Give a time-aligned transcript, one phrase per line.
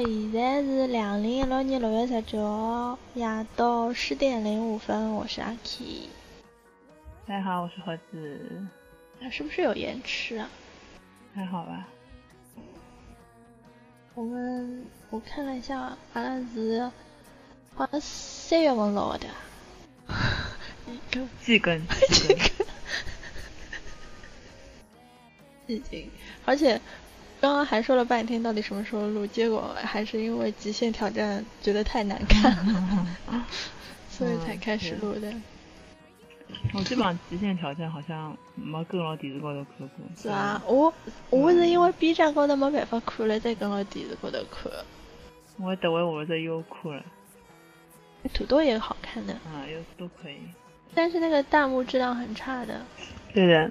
[0.00, 3.26] 现在是两零一六年六月十九号夜
[3.56, 6.08] 到十点零五分，我是阿 K。
[7.26, 8.64] 大家好，我是盒子，
[9.20, 10.48] 啊，是不是有延迟啊？
[11.34, 11.88] 还好吧？
[14.14, 16.88] 我们我看了一下，阿拉是
[17.74, 19.26] 好像三月份录的，
[20.86, 22.66] 一个 季更，季更，
[25.74, 26.08] 已经，
[26.44, 26.80] 而且
[27.40, 33.06] 刚刚还说了半天到底什么时候录，结果还是因为极限挑战觉得太难看了，
[34.10, 35.32] 所以才开始录的。
[36.74, 40.06] 我基本上极限挑战好像没跟牢电视高头看过。
[40.16, 40.92] 是啊，我
[41.30, 44.72] 我是因为 B 站高头没办法看了，再跟牢电视高头看。
[45.58, 47.02] 我等会我在优酷了，
[48.32, 50.38] 土豆也好看的，啊，优都可以。
[50.94, 52.80] 但是那个弹幕质量很差的，
[53.34, 53.70] 对的，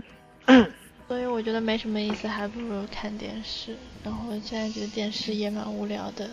[1.07, 3.75] 所以我觉得没什么意思，还不如看电视。
[4.03, 6.29] 然后现在觉得电视也蛮无聊的。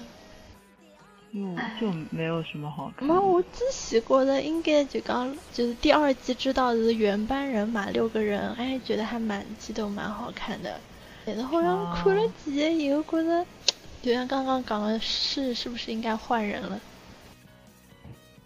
[1.36, 3.08] 嗯就没有什么好看。
[3.08, 10.78] 那我之前觉得应该就刚就是第二季知道的原班人马六个人，哎，觉得还蛮激动，蛮好看的。
[11.26, 13.44] 但是好像看了几集以后，觉得
[14.02, 16.80] 就像刚刚讲的是，是不是应该换人了？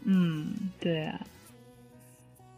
[0.05, 1.21] 嗯，对啊。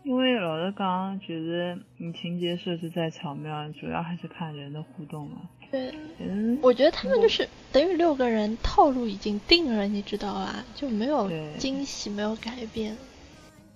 [0.03, 5.43] 因为老实讲，觉得你情节设置再巧妙，主要还是看人的互动嘛。
[5.71, 10.65] 对，嗯，我觉得他们就是等于六个人套路已经定了，你知道吧？
[10.75, 12.97] 就没有惊喜，没有改变，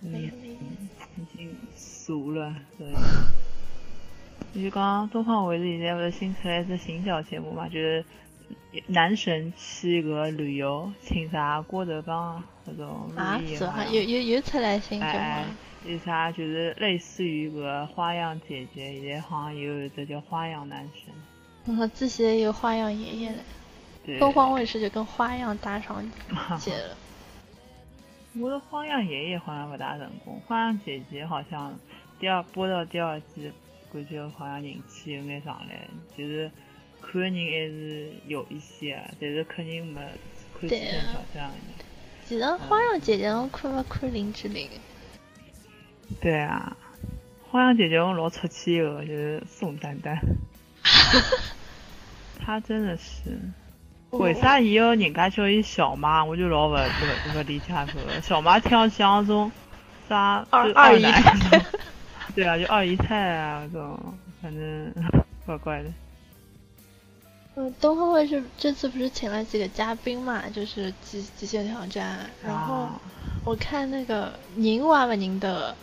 [0.03, 1.21] 嗯没什么意思。
[1.21, 2.89] 已经俗了，对。
[4.63, 8.05] 就刚东方卫视现在不是新出来一只新小节目嘛，就是
[8.87, 15.55] 男神去个旅游，请啥郭德纲啊那种啊是啊，又又又出来新节目。
[15.87, 21.13] 有啥就是类似于个花样姐姐，现在好像也有一个叫花样男神。
[21.67, 23.39] 然后之前有花样爷爷嘞，
[24.05, 26.03] 对，东方卫视就跟花样搭上
[26.59, 26.97] 节了。
[28.41, 31.79] 我的花样爷爷好像不大成功，花样姐姐好像
[32.19, 33.53] 第二播到第二季，
[33.93, 35.87] 感觉好像人气有眼上来，
[36.17, 36.51] 就是
[37.01, 40.01] 看的人还是有一些，但是肯定没
[40.59, 41.85] 看极限挑战的。
[42.27, 44.69] 其实花样姐姐我看没看林志玲？
[46.21, 46.77] 对啊，
[47.51, 50.19] 花样姐姐我老出气的，就是宋丹丹，
[52.45, 53.39] 她真的是。
[54.11, 56.25] 为啥伊要人家叫伊小妈？
[56.25, 59.51] 我就老不不不理解搿个小妈，听上去像种
[60.09, 61.65] 啥二二姨太
[62.33, 63.99] 对啊，就二姨太啊，这种
[64.41, 64.95] 反正
[65.45, 65.91] 怪怪的。
[67.57, 73.01] 嗯，东方卫视这次不是请了几个嘉宾嘛，就是极极限挑战，然后啊
[73.45, 75.75] 我看那个宁娃娃宁的，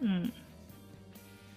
[0.00, 0.30] 嗯，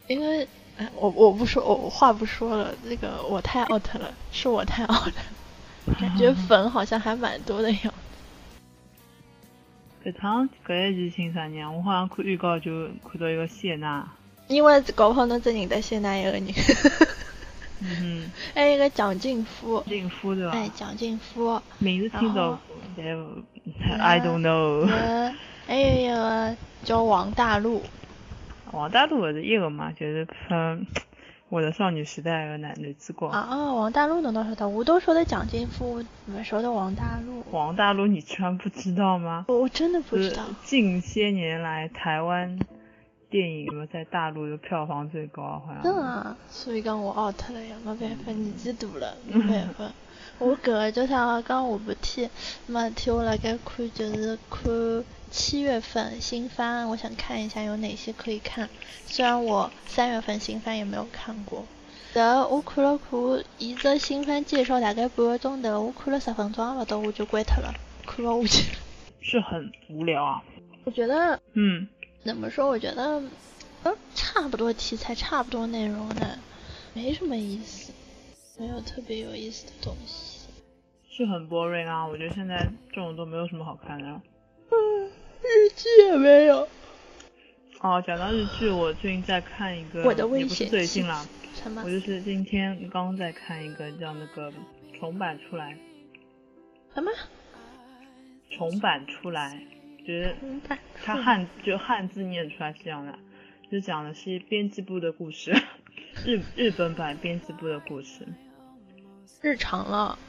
[0.08, 0.48] 因为
[0.78, 5.14] 哎我我不说，我话不说了，那个我太 out 了，是我太 out 了，
[6.00, 7.94] 感觉粉好像还蛮多的样。
[10.04, 11.70] 搿趟搿一集请啥人啊？
[11.70, 14.04] 我好像看预告就看到一个谢娜，
[14.48, 16.44] 因为搞不好侬真认得谢娜一个人，
[17.82, 20.52] 嗯 还有一个蒋劲夫哼，，静夫对吧？
[20.54, 22.60] 哎，蒋劲夫，名字听到过，
[22.98, 24.90] 但 I don't know。
[24.90, 25.32] 呃，
[25.68, 27.84] 还有一个叫王大陆，
[28.72, 30.56] 王大陆勿是一个嘛，就是拍
[31.50, 33.32] 《我的少女时代》和男男之光。
[33.32, 39.46] 啊啊，王大陆侬倒晓得，我都说的蒋劲夫，没说的王大陆，王大陆你居然不知道吗？
[39.50, 40.44] 我真的不知道。
[40.64, 42.58] 近些年来台湾
[43.30, 45.84] 电影在大陆的票房最高，好像。
[45.84, 49.92] 真啊，所以讲我 out 了呀，没办法，年纪大了，没办法。
[50.42, 51.44] 我搿个叫啥个？
[51.44, 52.32] 讲下半天，
[52.66, 58.68] 没事体我辣盖看，就是看七月份新番，我想看一下有哪些可以看。
[59.06, 61.64] 虽然我三月份新番也没有看过，
[62.14, 63.20] 然后我看了看，
[63.60, 67.72] 伊只新番介绍大概半个钟头，我看了十分钟也勿到，我就关脱了，
[68.08, 68.80] 看勿下去了。
[69.22, 70.42] 是很无聊啊。
[70.86, 71.88] 我觉得嗯，
[72.26, 72.68] 怎么说？
[72.68, 73.22] 我觉得，
[73.84, 76.40] 呃，差不多题材，差不多内容的，
[76.96, 77.92] 没什么意思，
[78.58, 80.31] 没有特别有意思的东西。
[81.12, 82.08] 是很 boring 啊。
[82.08, 84.08] 我觉得现在这种都没有什么好看的。
[84.08, 85.06] 嗯，
[85.44, 86.68] 日剧也没有。
[87.82, 91.90] 哦，讲到日剧，我最近在看一个，我的危也不是最近啦，什么我？
[91.90, 94.54] 就是今天刚在看一个叫那个
[95.00, 95.76] 重版出来，
[96.94, 97.12] 什么？
[98.52, 99.60] 重版出来，
[100.06, 103.18] 就是重版它汉就汉字念出来是这样的，
[103.72, 105.52] 就讲的是编辑部的故事，
[106.24, 108.28] 日日本版编辑部的故事。
[109.42, 110.20] 日常了。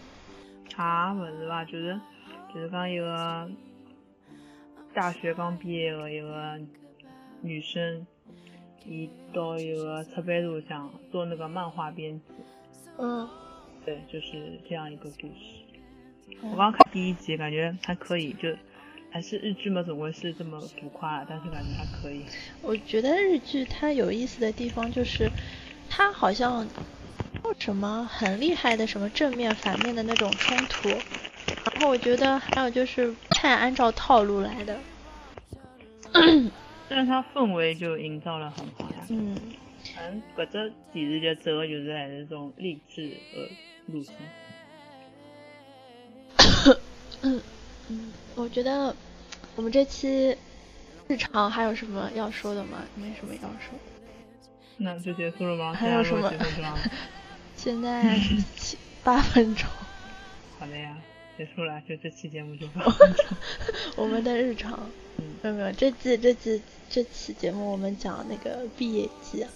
[0.76, 2.00] 也勿是吧，就是
[2.54, 3.50] 就是讲一个
[4.94, 6.58] 大学刚毕业的一个
[7.40, 8.06] 女生，
[8.86, 12.24] 伊到一个出版社想做那个漫画编辑，
[12.98, 13.28] 嗯，
[13.84, 15.34] 对，就是这样一个故事。
[16.42, 18.48] 我嗯刚看第一集，感觉还可以，就
[19.10, 22.24] 还是日剧嘛，总归是这么浮夸，但是感觉还可以。
[22.62, 25.30] 我觉得日剧它有意思的地方就是，
[25.90, 26.70] 它好像没
[27.52, 34.78] 有什么很厉害的什么正面反面的那种冲突，然后我觉得还有就是太按照套路来的，
[36.88, 39.06] 但是它氛围就营造的很好呀。
[39.10, 39.36] 嗯，
[39.94, 43.50] 反正搿只电视剧走的就是还是这种励志的
[43.86, 44.14] 路线。
[47.20, 47.42] 嗯，
[48.34, 48.96] 我觉得
[49.56, 50.34] 我们这期
[51.06, 52.78] 日常还有什么要说的吗？
[52.96, 53.78] 没什么要说。
[54.78, 55.74] 那就结束了吗？
[55.74, 56.32] 还有什么
[57.62, 59.68] 现在录几分钟啊现在七八分钟，
[60.58, 60.96] 好的呀，
[61.38, 63.24] 结束了，就这期节目就八分钟。
[63.96, 66.60] 我们的日常嗯，没有没有，这期这期
[66.90, 69.50] 这期节目我们讲那个毕业季啊。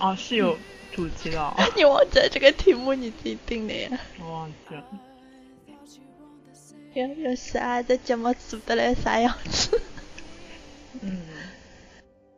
[0.00, 0.58] 哦，是有
[0.92, 3.98] 主题的哦， 你忘记了这个题目你自己定的呀？
[4.20, 4.84] 我忘记了。
[6.92, 9.80] 要要是啊，这节目做得来啥样子？
[11.00, 11.22] 嗯，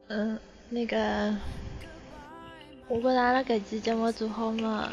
[0.09, 0.39] 嗯，
[0.71, 1.37] 那个，
[2.89, 4.91] 我觉得阿拉搿期节目做好嘛，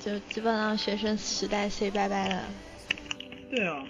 [0.00, 2.42] 就基本上学生时代 say 拜拜了。
[3.50, 3.84] 对啊，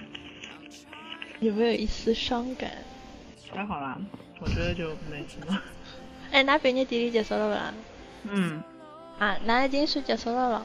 [1.41, 2.71] 有没有一丝伤感？
[3.53, 3.97] 还好啦，
[4.41, 5.59] 我觉得就没什么。
[6.33, 7.75] 哎，那毕业典礼结束了不啦？
[8.25, 8.63] 嗯，
[9.21, 10.63] 啊，那已经是结束了了。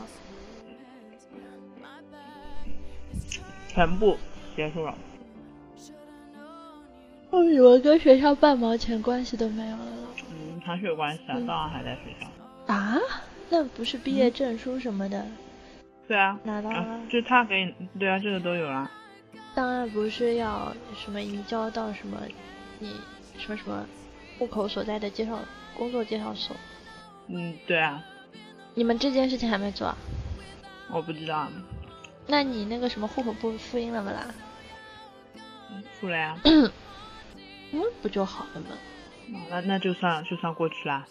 [3.67, 4.17] 全部
[4.55, 4.95] 结束了。
[7.29, 9.85] 哦，语文跟学校半毛钱关系都没有了
[10.31, 12.27] 嗯，还是有关系啊，嗯当然还在学校。
[12.73, 12.97] 啊？
[13.51, 15.25] 那不是毕业证书什么的、
[16.07, 16.77] 对啊，拿到了？
[16.77, 18.89] 啊，就他给你，对啊，这个都有啦。
[19.55, 22.21] 当然不是要什么移交到什么
[22.77, 22.95] 你
[23.39, 23.83] 什么什么
[24.37, 25.39] 户口所在的介绍
[25.75, 26.55] 工作介绍所。
[27.27, 28.03] 嗯，对啊，
[28.75, 29.97] 你们这件事情还没做啊？
[30.91, 31.49] 我不知道，
[32.27, 34.27] 那你那个什么户口簿复印了不啦？
[35.99, 36.71] 出来啊，嗯，
[38.03, 38.67] 不就好了吗？
[39.33, 41.07] 哦那那就算就算过去啦。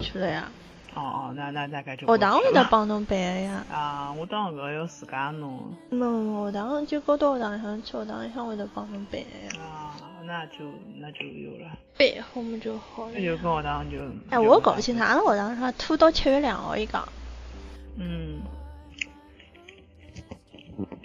[0.00, 0.50] 去了呀。
[0.98, 3.64] 哦哦，那那大概就学堂会得帮侬办的呀。
[3.70, 9.62] 啊，我当搿要自家弄没没没，学堂就高到学堂里向去，学堂里向会得帮侬办的呀。
[9.62, 10.64] 啊，那就
[10.96, 13.36] 那就有了，办好么就好了那就。
[13.36, 13.96] 跟学堂就。
[14.30, 17.08] 哎，我搞不清楚，阿拉学堂上拖到七月两号一讲。
[17.96, 18.40] 嗯，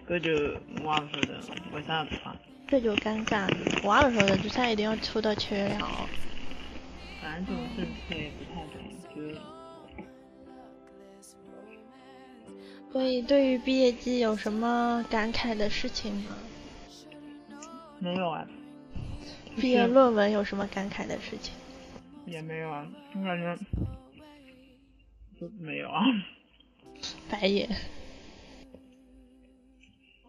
[0.09, 0.31] 搿就
[0.83, 1.39] 我也不晓得
[1.73, 2.33] 为啥要拖，
[2.67, 3.57] 这就尴尬了。
[3.83, 6.07] 我也不晓得，就他一定要拖到七月两号。
[7.21, 8.81] 反正这种政策也不太懂，
[9.15, 9.21] 就
[12.93, 16.37] 所以对于毕业季有什么感慨的事情吗？
[17.97, 18.47] 没有啊，
[19.55, 21.55] 毕业论文有什么感慨的事情？
[22.27, 23.57] 也没有啊，我感觉
[25.39, 26.05] 就没有啊。
[27.31, 27.67] 白眼。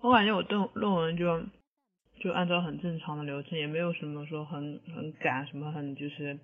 [0.01, 1.43] 我感觉我论论文就
[2.19, 6.39] 就按照很正常的流程，也没有什么说很很赶，什么很就是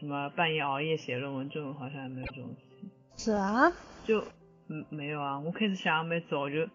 [0.00, 2.90] 什么半夜熬夜写论文这种，好像也没有这种事情。
[3.16, 3.72] 是啊。
[4.04, 4.24] 就
[4.68, 6.68] 嗯没有啊，我开始写得蛮早，就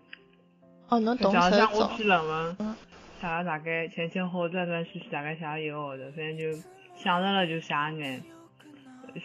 [0.88, 2.04] 哦，侬就动手像像我走写。
[2.04, 2.76] 论文嗯，
[3.20, 6.52] 写了大概前前后后断断续续大概写了一个号头，反正就
[6.96, 8.24] 想着了就写一眼，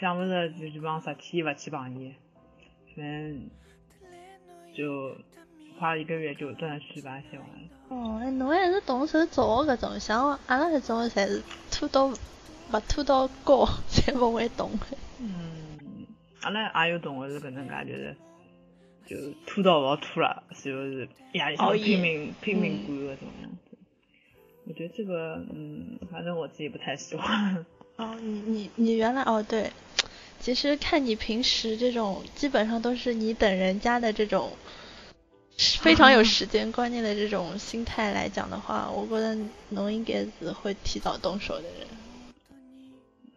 [0.00, 2.12] 想不着就基本上十天勿去碰伊，
[2.96, 3.50] 反正
[4.76, 5.16] 就
[5.78, 7.68] 花了一个月就断断续续把它写完了。
[7.88, 14.86] 哦，哎，侬还是动手走的搿种，像阿拉搿种侪是拖到勿拖到高才勿会动的。
[15.20, 16.06] 嗯，
[16.42, 18.16] 阿拉也有同学是搿能介，就是
[19.06, 23.78] 就拖到勿好拖了，随后是夜里向拼命拼命嗯赶搿种样子。
[24.66, 27.64] 我觉得这个，嗯，反正我自己不太喜欢。
[27.96, 29.70] 哦，你你你原来哦对，
[30.40, 34.50] 其实看你平时这种基本上都是你等人家的这种
[35.80, 39.38] 非常有时间观念的这种心态来讲的话，我觉得
[39.70, 41.88] 侬应该是会提早动手的人。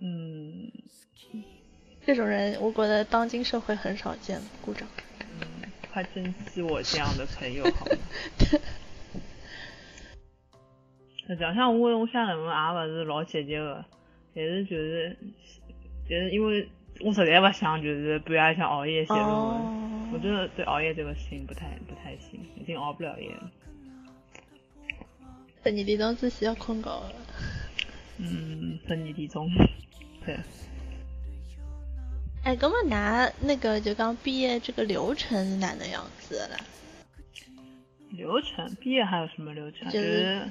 [0.01, 0.71] 嗯，
[2.05, 4.41] 这种人，我觉得当今社会很少见。
[4.61, 4.88] 鼓掌。
[5.89, 7.91] 嗯，快珍惜我这样的朋友好吗？
[11.27, 13.86] 实际上我我写论文也勿是老积极的，
[14.36, 15.17] 但是就是
[16.08, 16.67] 就是因为
[17.01, 19.36] 我实在勿想就是半夜里向熬夜写论文。
[19.36, 23.51] 哦我真的对熬夜这个事情不太不太行，已经熬不了夜了。
[25.63, 27.13] 十二点钟之前要困觉了。
[28.17, 29.48] 嗯，十二点钟，
[30.25, 30.36] 对，
[32.43, 36.58] 哎，哥们拿那个就刚毕业这个流程是哪能样子的啦？
[38.12, 39.89] 流程，毕业还有什么流程？
[39.89, 40.50] 就就是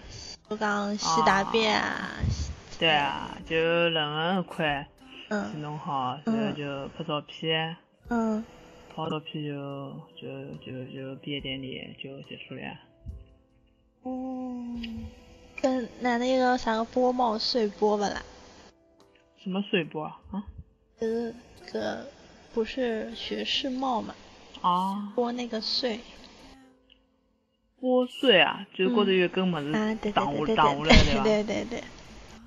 [0.49, 2.11] 就讲洗答辩啊，
[2.78, 3.57] 对啊，就
[3.88, 7.76] 论文一块去嗯弄好，然后就拍照片，
[8.09, 8.45] 嗯，
[8.95, 10.28] 拍照片就就
[10.64, 12.78] 就就毕业典礼就结束了呀。
[14.02, 14.64] 哦，
[15.61, 18.23] 跟那那个啥个波帽碎波不啦？
[19.42, 20.21] 什么碎波啊？
[20.30, 20.45] 啊
[21.00, 21.35] 就是
[21.72, 22.06] 个
[22.54, 24.14] 不是学士帽嘛，
[24.60, 26.00] 啊，拨那个穗
[27.80, 31.22] 拨穗啊，就是高头有一根么啊，对对挡对对下挡下来对吧？
[31.22, 31.84] 对对对。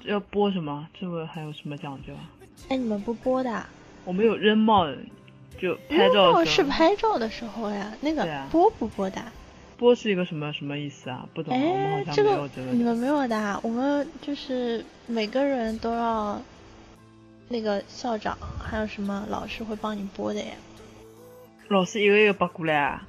[0.03, 0.87] 要拨什么？
[0.99, 2.29] 这个还有什么讲究啊？
[2.69, 3.69] 哎，你们不播的啊？
[4.03, 4.85] 我们有扔帽，
[5.59, 6.63] 就拍照哦，是。
[6.63, 9.31] 拍照的时候呀，那个播不播的啊？
[9.77, 11.27] 拨是一个什么什么意思啊？
[11.33, 12.71] 不懂啊，我们哎，好这个像没有这个。
[12.71, 16.41] 你们没有的啊，我们就是每个人都要
[17.51, 20.53] 那个校长还有什么老师会帮你播的呀。
[21.67, 23.07] 老师一个一个拨过来啊？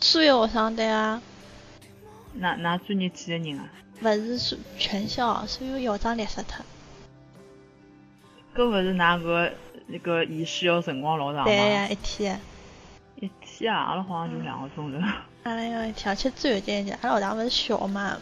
[0.00, 1.22] 所有学生对啊，
[2.34, 3.68] 哪哪专业几个人啊？
[4.00, 6.64] 不是所全校所有校长列死他。
[8.54, 9.52] 搿勿是㑚个
[9.86, 11.44] 那个仪式要辰光老长吗？
[11.44, 12.40] 对呀，一天。
[13.20, 14.98] 一天啊，阿拉好像就两个钟头。
[15.44, 18.18] 阿拉要一天，而且最有劲的，阿拉学堂不是小嘛，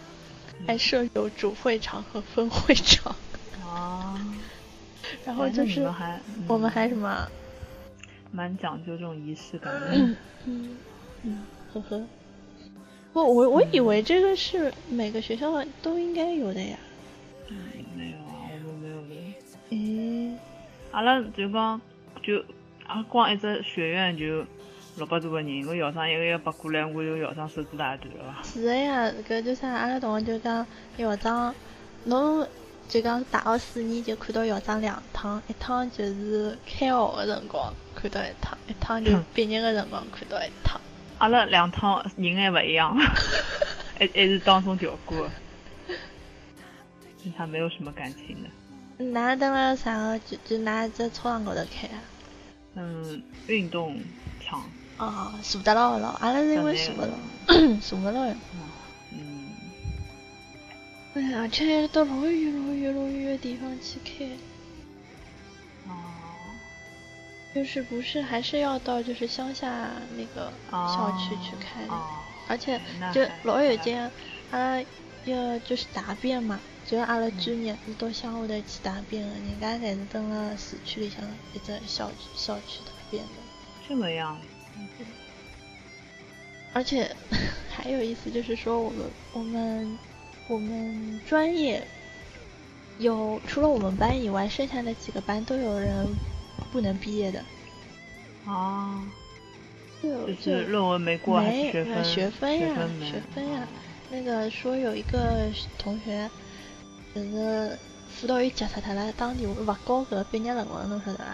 [0.67, 3.17] 还设有主会场和分会场，
[3.65, 4.15] 啊。
[5.25, 5.83] 然后就是
[6.49, 7.29] 我们嗯还什么，
[8.31, 9.89] 蛮讲究这种仪式感的。
[9.93, 10.17] 嗯
[10.47, 10.77] 嗯
[11.23, 11.39] 嗯，
[11.73, 12.03] 呵呵。
[13.13, 16.79] 我我我以为这个是每个学校都应该有的呀。
[17.49, 17.57] 嗯，
[17.95, 19.15] 没有啊，我们没有的。
[19.71, 20.39] 诶，
[20.93, 21.81] 阿拉就讲
[22.23, 22.43] 就
[22.87, 24.45] 啊光一只学院就
[24.97, 28.43] 六百多个人，我校长一个一个拨过来，我就校长手指大段了伐？
[28.43, 30.67] 是的呀，搿就像，阿拉同学就讲
[30.97, 31.55] 校长，
[32.05, 32.47] 侬
[32.93, 40.79] 就讲大学四年就看到校长两趟，一趟就是开学的辰光看到一趟，一趟就毕业的辰光看到一趟。
[41.17, 42.95] 阿拉两趟人还勿一样，
[43.99, 45.27] 还还是当中调过，
[47.25, 49.03] 跟他没有什么感情的。
[49.03, 50.19] 㑚等了啥个？
[50.19, 51.97] 就就㑚在操场高头开啊？
[52.75, 53.99] 嗯，运动
[54.45, 54.63] 场，
[54.99, 57.11] 哦，坐得牢了，阿拉是因为坐不像
[57.49, 58.35] 那个牢， 坐不牢呀。
[58.53, 58.61] 嗯，
[61.15, 64.27] 哎呀，而且还要到老远老远老远的地方去看。
[65.87, 65.95] 哦
[67.55, 71.87] 就是不是还是要到就是乡下那个校区去看
[72.49, 72.81] 而且
[73.13, 74.11] 就老远间，
[74.51, 74.85] 阿拉
[75.27, 81.21] 要就是答辩嘛，就是阿拉专业是到乡下头去答辩的，人家才是蹲了市区里向
[81.53, 83.31] 一只校区校区答辩的。
[83.87, 84.41] 这么样，
[86.73, 87.15] 而且
[87.71, 89.99] 还有意思就是说，我们我们
[90.53, 91.83] 我们专业
[92.99, 96.07] 有除了我们班以外，剩下的几个班都有人
[96.71, 97.43] 不能毕业的。
[98.45, 99.03] 啊，
[100.03, 102.05] 就就是论文没过还是没学分？
[102.05, 103.69] 学分呀，学分呀啊。
[104.11, 106.29] 那个说有一个同学，
[107.15, 107.79] 就是
[108.11, 109.65] 辅导员急死他了，打电话勿
[110.05, 111.25] 交搿毕业论文，侬晓得伐？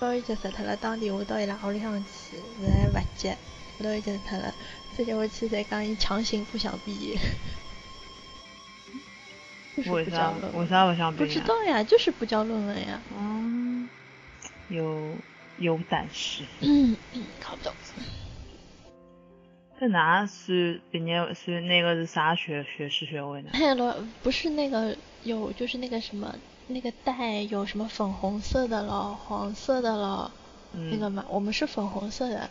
[0.00, 3.36] 辅导员急死他了，当地话到伊拉屋里向去，现在勿接，
[3.76, 4.52] 辅导员急死他了，
[4.96, 7.16] 再接回去才讲伊强行不想毕业。
[9.78, 10.52] 就是为啥不交论？
[10.52, 10.68] 为文。
[10.68, 11.26] 啥不想毕业？
[11.26, 13.00] 不知道呀，就是不交论文呀。
[13.10, 13.88] 嗯，
[14.68, 15.16] 有
[15.58, 16.44] 有胆识。
[16.62, 17.72] 嗯嗯，搞不懂。
[19.80, 23.50] 搿㑚算毕业算那个是啥学学士学位呢？
[24.22, 26.34] 不是那个有，就是那个什么，
[26.66, 30.32] 那个带有什么粉红色的了，黄色的了，
[30.72, 32.50] 嗯，那个嘛，我们是粉红色的。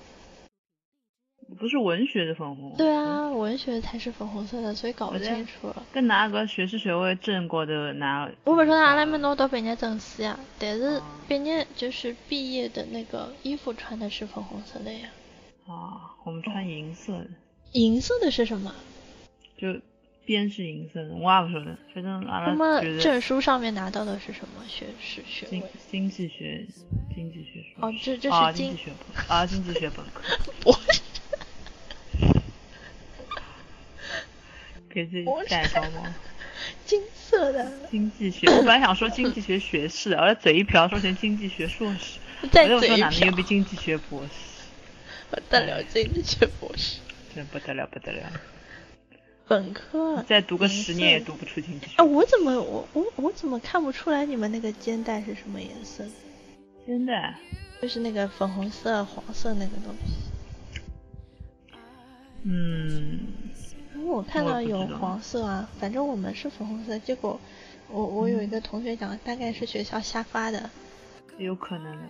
[1.60, 2.76] 不是文学的粉红。
[2.78, 2.94] 对。
[2.96, 5.84] 啊，文学才是粉红色的，所以搞不清楚了。
[5.94, 8.30] 跟哪个学士学位证过的拿。
[8.44, 15.10] 我本说阿拉没拿到毕业证书呀，但是哦毕业就是毕业的那个衣服穿的是粉红色的呀。
[15.68, 17.28] 啊，我们穿银色的，
[17.74, 18.74] 银色的是什么？
[19.58, 19.76] 就
[20.26, 25.70] 边是银色的，我也不晓得，反正阿拉那么证书上面拿到的是什么学士学经位？
[25.90, 26.66] 经济学
[27.16, 30.72] 经济学哦这这是啊经经济学本啊经济学本科， 不
[34.98, 36.12] 给自己我带高光。
[36.88, 42.18] 金色的，经济学，我本来想说经济学学士，后来嘴一瓢说成经济学硕士，
[42.52, 44.30] 再我就嘴一瓢说哪能又，比经济学博士？
[45.30, 47.00] 不得了，经济学博士，
[47.36, 48.32] 真不得了不得了，
[49.48, 50.24] 本科。
[50.28, 52.04] 再读个十年也读不出经济学哎，。
[52.04, 56.10] 我怎么我我我怎么看不出来你们那个肩带是什么颜色的？
[56.88, 57.36] 真的，
[57.80, 60.14] 就是那个粉红色、黄色那个东西。
[62.50, 63.28] 嗯，
[63.98, 66.98] 因为我看到有黄色啊，反正我们是粉红色。
[67.00, 67.40] 结果
[67.90, 70.70] 我我有一个同学讲，大概是学校瞎发的。
[71.38, 72.04] 有可能的，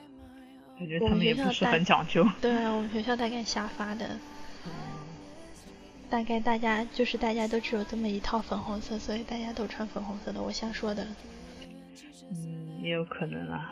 [0.77, 2.27] 感觉我们他们也不是很讲究。
[2.41, 4.09] 对啊，我们学校大概瞎发的。
[6.09, 10.41] 大概大家就是大家都只有这么一套粉红色，所以大家都穿粉红色的。
[10.41, 11.05] 我瞎说的。
[12.29, 13.71] 嗯，也有可能啦。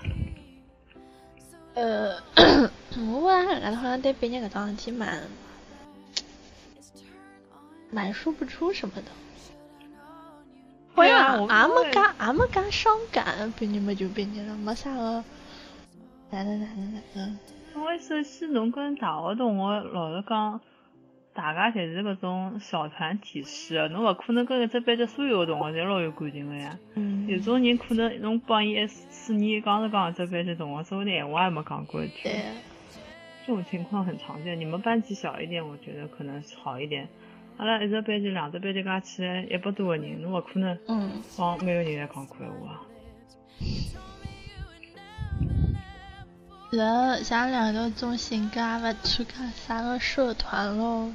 [1.76, 2.16] 呃，
[3.12, 5.22] 我感觉好像对毕业搿桩事体蛮
[7.96, 9.04] 蛮说不出什么的。
[10.94, 15.24] 好像也没介也没介伤感，毕业嘛就毕业了，没啥个
[16.30, 17.40] 哪能哪能哪能。
[17.74, 20.60] 因为首先侬跟大学同学，老实讲，
[21.34, 26.78] 大家侪是搿种小团体式的，侬勿可能跟一只班级所有的同学侪老有感情个呀。
[26.96, 27.28] 嗯。
[27.28, 32.24] 有种人可能侬帮伊四年讲是讲一只班级同学，说不定闲话也没讲过一句。
[32.24, 32.42] 对。
[33.46, 34.60] 这种情况很常见。
[34.60, 37.08] 你们班级小一点，我觉得可能好一点。
[37.58, 40.78] 阿拉一只班级、两只班级加起来一百多个人，侬勿可能
[41.38, 42.82] 帮每个人侪讲过闲话。
[46.72, 51.10] 人像两个种性格也勿参加啥个社团咯。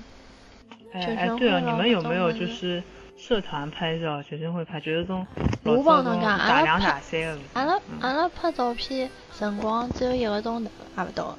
[0.93, 2.83] 哎哎，对了，你们有没有就是
[3.19, 4.23] 社团拍照？
[4.23, 5.27] 学生会拍，就是种
[5.63, 7.39] 我帮侬讲，打两打三个。
[7.53, 11.37] 阿拉阿拉拍照片辰光只有一个钟头，还勿到。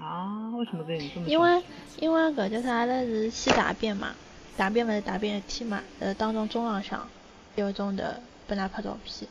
[0.00, 0.50] 啊？
[0.56, 1.28] 为什么跟你这么？
[1.28, 1.62] 因为
[1.98, 2.74] 因为搿叫啥？
[2.78, 4.14] 阿拉是先答辩嘛，
[4.56, 7.06] 答辩勿是答辩一天嘛，呃，当中中浪向
[7.56, 8.04] 一个钟头
[8.46, 9.28] 拨㑚拍照片。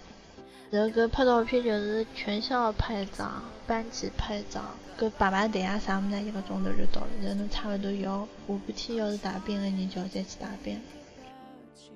[0.71, 4.63] 然后搿拍照片就是全校拍一张，班级拍一张，
[4.99, 7.07] 搿排排队啊啥物事，一个钟头就到了。
[7.21, 10.79] 然后侬差勿多要下半天要是答辩个人就要再去答辩。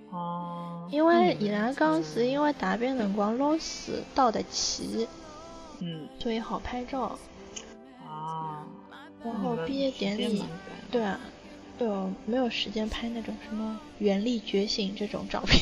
[0.10, 0.88] 哦。
[0.92, 5.08] 因为伊拉讲是因为答辩辰光老师到得齐，
[5.80, 7.18] 嗯，所以好拍照。
[9.24, 9.32] 啊。
[9.32, 10.44] 然后毕业典礼，
[10.92, 11.20] 对啊，
[11.80, 15.62] 就没有时间拍那种什么原力觉醒这种照片。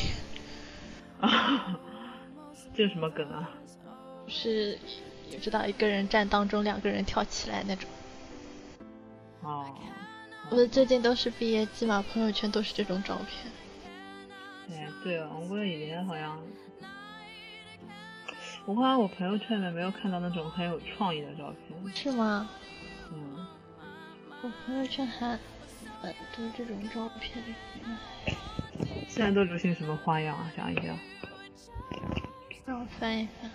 [1.20, 1.80] 啊。
[2.74, 3.50] 这是什么梗啊？
[4.28, 4.78] 是，
[5.30, 7.88] 你知道一个人站当中，两个人跳起来那种。
[9.42, 9.66] 哦。
[10.48, 13.52] 不是最近都是毕业季嘛，朋友圈都是这种照片。
[14.70, 16.38] 哎，对哦，我以前好像，
[18.66, 21.94] 我好像我朋友圈里面没有看到那种很有创意的照片。
[21.94, 22.50] 是吗？
[24.42, 24.50] 嗯。
[24.50, 25.38] 我朋友圈还
[26.02, 27.42] 蛮多这种照片。
[29.08, 30.50] 现在都流行什么花样啊？
[30.56, 30.98] 讲一讲。
[32.66, 33.50] 让我翻一翻。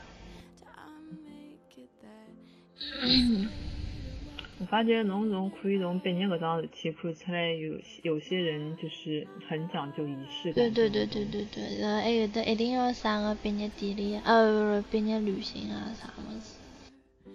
[4.60, 10.56] 我发觉侬从可以从毕业搿桩事体看出来，有有些人就是很讲究仪式感。
[10.56, 16.56] 对对对对对对，然后还有的一定要啥个毕业典礼，呃，毕业旅行啊啥么子。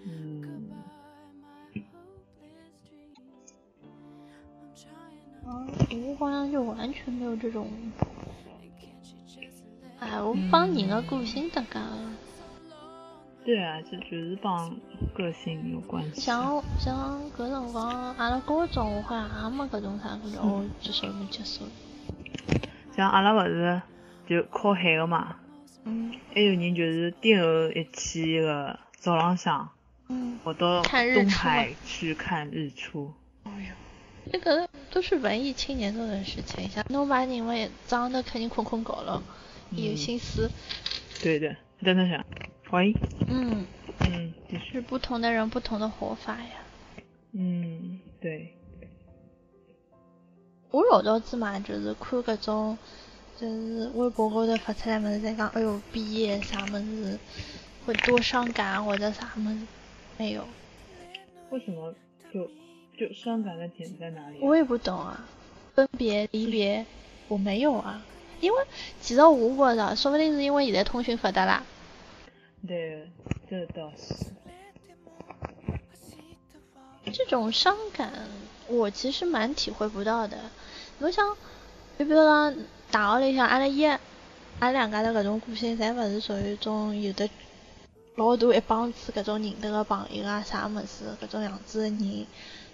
[0.05, 0.82] 嗯。
[5.47, 7.69] 啊，我好像就完全没有这种。
[9.99, 12.11] 哎，我帮人的个性搭界了。
[13.45, 14.75] 对啊，这就是帮
[15.15, 16.21] 个性有关系。
[16.21, 21.65] 像像搿辰光，阿拉高中我好像也没搿种啥个哦，接受没接受。
[22.97, 23.83] 像阿拉勿是
[24.29, 25.37] 就靠海个嘛，
[25.85, 29.69] 嗯，还有人就是订后一天个早浪向，
[30.09, 33.13] 嗯，跑到东海去看日出。
[34.31, 39.23] 哎呦，这个都是文艺青年做的事情，像侬把人们长得肯定困困觉了。
[39.71, 40.51] 有心思，
[41.23, 42.23] 对的，等等下，
[42.71, 42.95] 喂，
[43.27, 43.67] 嗯
[44.01, 44.35] 嗯，
[44.71, 46.51] 是不同的人不同的活法呀。
[47.33, 48.55] 嗯，对。
[50.71, 52.77] 我老早子嘛，就是看搿种，
[53.41, 57.19] 就是微博高头发出来么子，在讲，哎呦，毕业啥么子
[57.87, 59.67] 会多伤感或者啥么子，
[60.19, 60.47] 没有。
[61.51, 61.95] 为什么
[62.33, 62.47] 就
[62.97, 64.39] 就伤感的点在哪里？
[64.41, 65.25] 我也不懂啊，
[65.75, 66.85] 分别离别，
[67.29, 68.05] 我没有啊。
[68.41, 68.59] 因为
[69.01, 71.63] 其实我觉着，说不定是因为现在通讯发达啦。
[72.67, 73.09] 对，
[73.49, 74.15] 这倒是。
[77.13, 78.11] 这种伤感，
[78.69, 80.39] 我其实蛮体会不到的。
[80.99, 81.37] 我想，
[81.99, 82.55] 就比如讲
[82.91, 84.01] 大学里向，阿拉一，阿
[84.61, 87.29] 拉两家头搿种个性，侪勿是属于种有的
[88.17, 92.27] 老大一帮子搿种认得个朋友啊啥物事搿种样子的人。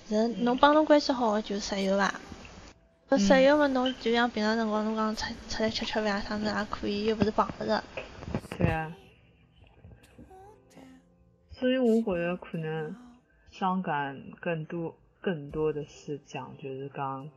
[0.09, 2.15] 人侬帮侬关系好的就室友伐？
[3.17, 7.83] 室友嘛，侬就像平常辰光侬讲出出来吃吃饭啥么子也可以，又不是碰不着。
[8.57, 8.93] 对啊。
[11.53, 12.95] 所以我觉得可能
[13.51, 17.29] 伤感更多更多的是讲就是讲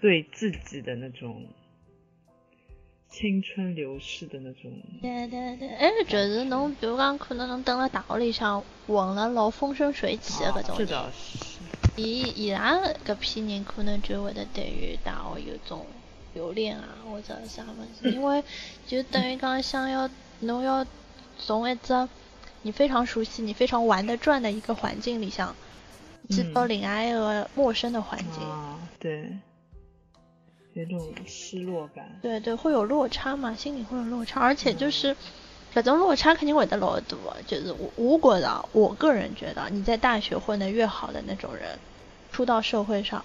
[0.00, 1.46] 对自己的那种
[3.16, 4.70] 青春流逝的那种。
[5.00, 11.38] 对对对，哎，就是侬比如讲可能侬等了大学里向混了老风生水起的搿种这倒是。
[11.96, 15.86] 伊伊拉搿批人可能就会得对于大学有种
[16.34, 18.44] 留恋啊，或者啥物事，因为
[18.86, 20.86] 就等于讲想要侬要
[21.38, 22.06] 从一只
[22.60, 25.56] 你非常熟悉、你非常玩得转的一个环境里向，
[26.28, 28.42] 去到另外一个陌生的环境。
[28.46, 29.38] 啊，对。
[30.76, 32.18] 有种失落感。
[32.20, 35.16] 对对，会有落差嘛，心里会有落差，而且就是
[35.74, 37.42] 搿种落差肯定会得老大的。
[37.46, 41.78] 就是我我觉得，我个人觉得，你在大学混得越好的那种人，
[42.30, 43.24] 出到社会上，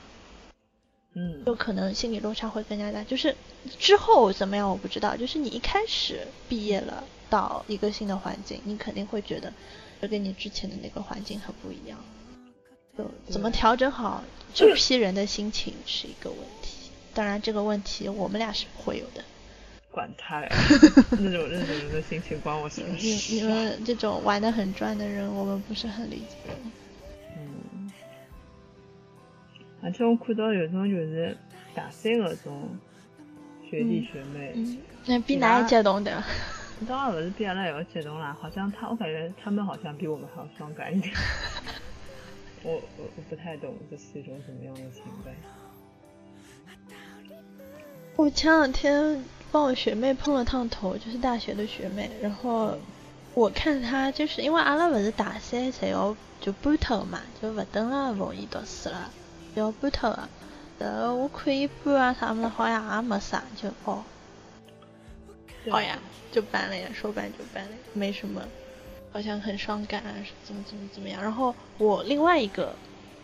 [1.14, 3.04] 嗯，就可能心理落差会更加大。
[3.04, 3.36] 就是
[3.78, 9.52] 之后怎么样我不知道，就是你一开始毕业了到一个新的环境，你肯定会觉得，
[10.02, 11.98] 就跟你之前的那个环境很不一样。
[12.98, 14.22] 就怎么调整好
[14.54, 16.61] 这批人的心情是一个问题。
[17.14, 19.24] 当然，这个问题我们俩是不会有的。
[19.92, 20.48] 管他嘞，
[21.20, 23.36] 那种那种人的心情关我什么事？
[23.36, 26.36] 你们这种玩的很转的人，我们不是很理解。
[27.38, 27.92] 嗯，
[29.84, 31.36] 而且我看到有种就是
[31.76, 32.70] 大三个种
[33.70, 36.24] 学弟学妹，嗯，那比哪还激动的？
[36.88, 41.14] 当然不是比阿拉还要激动啦，好像他我感觉他们好像比我们还要伤感一点。
[42.64, 45.36] 我我我不太懂这是一种什么样的情感。
[48.16, 52.78] 我前两天帮我学妹碰了趟头，就是大学的学妹，然后
[53.34, 59.10] 我看她就是因为阿拉不是大三才要就搬脱嘛，就不等了冯伊读书了，
[59.56, 60.30] 要搬脱了。
[60.78, 64.04] 然后我看伊搬啊啥么子，好像也没啥，就哦，
[65.70, 65.98] 好呀，
[66.32, 68.42] 就搬了呀，说搬就搬了，没什么，
[69.12, 71.22] 好像很伤感啊，怎么怎么怎么样。
[71.22, 72.76] 然后我另外一个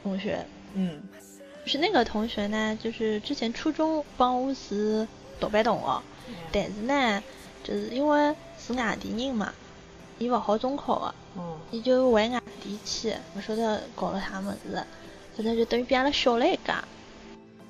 [0.04, 1.27] 同学，嗯就
[1.68, 5.08] 是那个同学呢，就是之前初中帮我是
[5.40, 6.02] 同班同学，
[6.52, 7.22] 但是呢，
[7.64, 9.54] 就是因为是外地人嘛，
[10.18, 14.84] 伊勿好中考的，嗯伊就回外地去，勿晓得搞了啥物事，
[15.36, 16.74] 反正就等于比阿拉小了一届，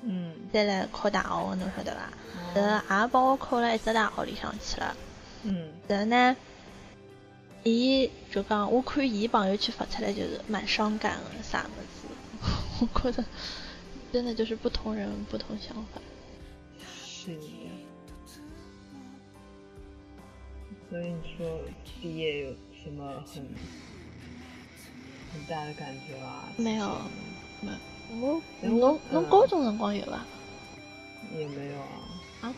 [0.02, 2.00] 嗯再来考大学的，侬晓得伐？
[2.54, 4.96] 嗯呃，也帮我考了一只大学里向去了。
[5.42, 6.36] 嗯然后呢，
[7.64, 12.08] 伊就讲，我看伊朋友圈发出来就是蛮伤感的，啥么子？
[12.94, 13.24] 我觉得
[14.12, 16.00] 真的就是不同人不同想法。
[17.04, 17.36] 是。
[20.90, 21.60] 所以你说
[22.00, 22.50] 毕业有
[22.82, 23.46] 什么很
[25.32, 26.50] 很大的感觉啊？
[26.56, 26.98] 没有
[27.60, 27.70] 没，
[28.20, 30.24] 我侬侬嗯高中辰光有伐？
[31.36, 32.08] 也没有啊。
[32.40, 32.54] 啊？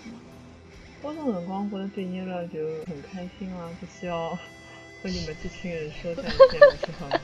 [1.03, 4.31] 高中辰光觉得毕业了就很开心啊，就是要
[5.03, 7.21] 和你们这群人说再见， 不是很好吗？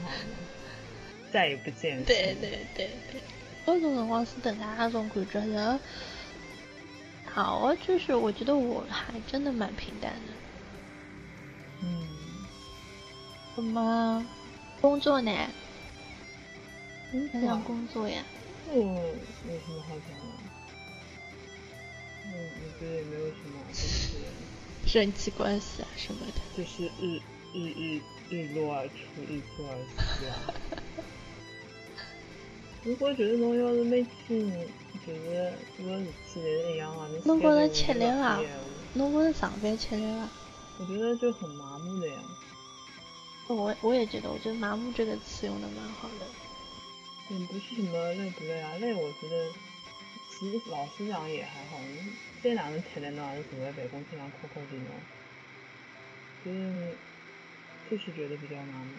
[1.31, 2.03] 再也不见。
[2.05, 3.21] 对对对对，
[3.67, 5.81] 高中辰光是等待那种感觉的。
[7.25, 10.33] 好，就是我觉得我还真的蛮平淡的。
[11.83, 12.07] 嗯，
[13.55, 14.27] 什么
[14.81, 15.31] 工作呢？
[17.11, 18.23] 工想想，工作呀。
[18.69, 18.75] 嗯，
[19.45, 20.25] 没什么好讲的？
[22.25, 26.41] 嗯，我觉得也没有什么，就是人际关系啊什么的。
[26.57, 27.21] 就是日
[27.53, 28.01] 日日
[28.31, 29.77] 日落而出，日出而
[30.19, 30.31] 息啊。
[32.87, 34.41] 如果觉得侬要是每天
[35.05, 38.43] 就是做个事体侪是一样的，侬侬觉着吃吃力伐伐？
[38.95, 40.29] 侬觉得上班吃力伐？
[40.79, 42.15] 我觉得就很麻木的呀。
[43.49, 47.35] 我我也觉得，我觉得“麻木”这个词用的蛮好的。
[47.35, 49.49] 也不是什么累不累啊，累我觉得
[50.31, 53.27] 其实老实讲也还好，你再哪能吃力呢？
[53.27, 54.91] 还是坐在办公室上靠靠电脑，
[56.45, 56.95] 就是
[57.91, 58.91] 就是觉得比较麻木。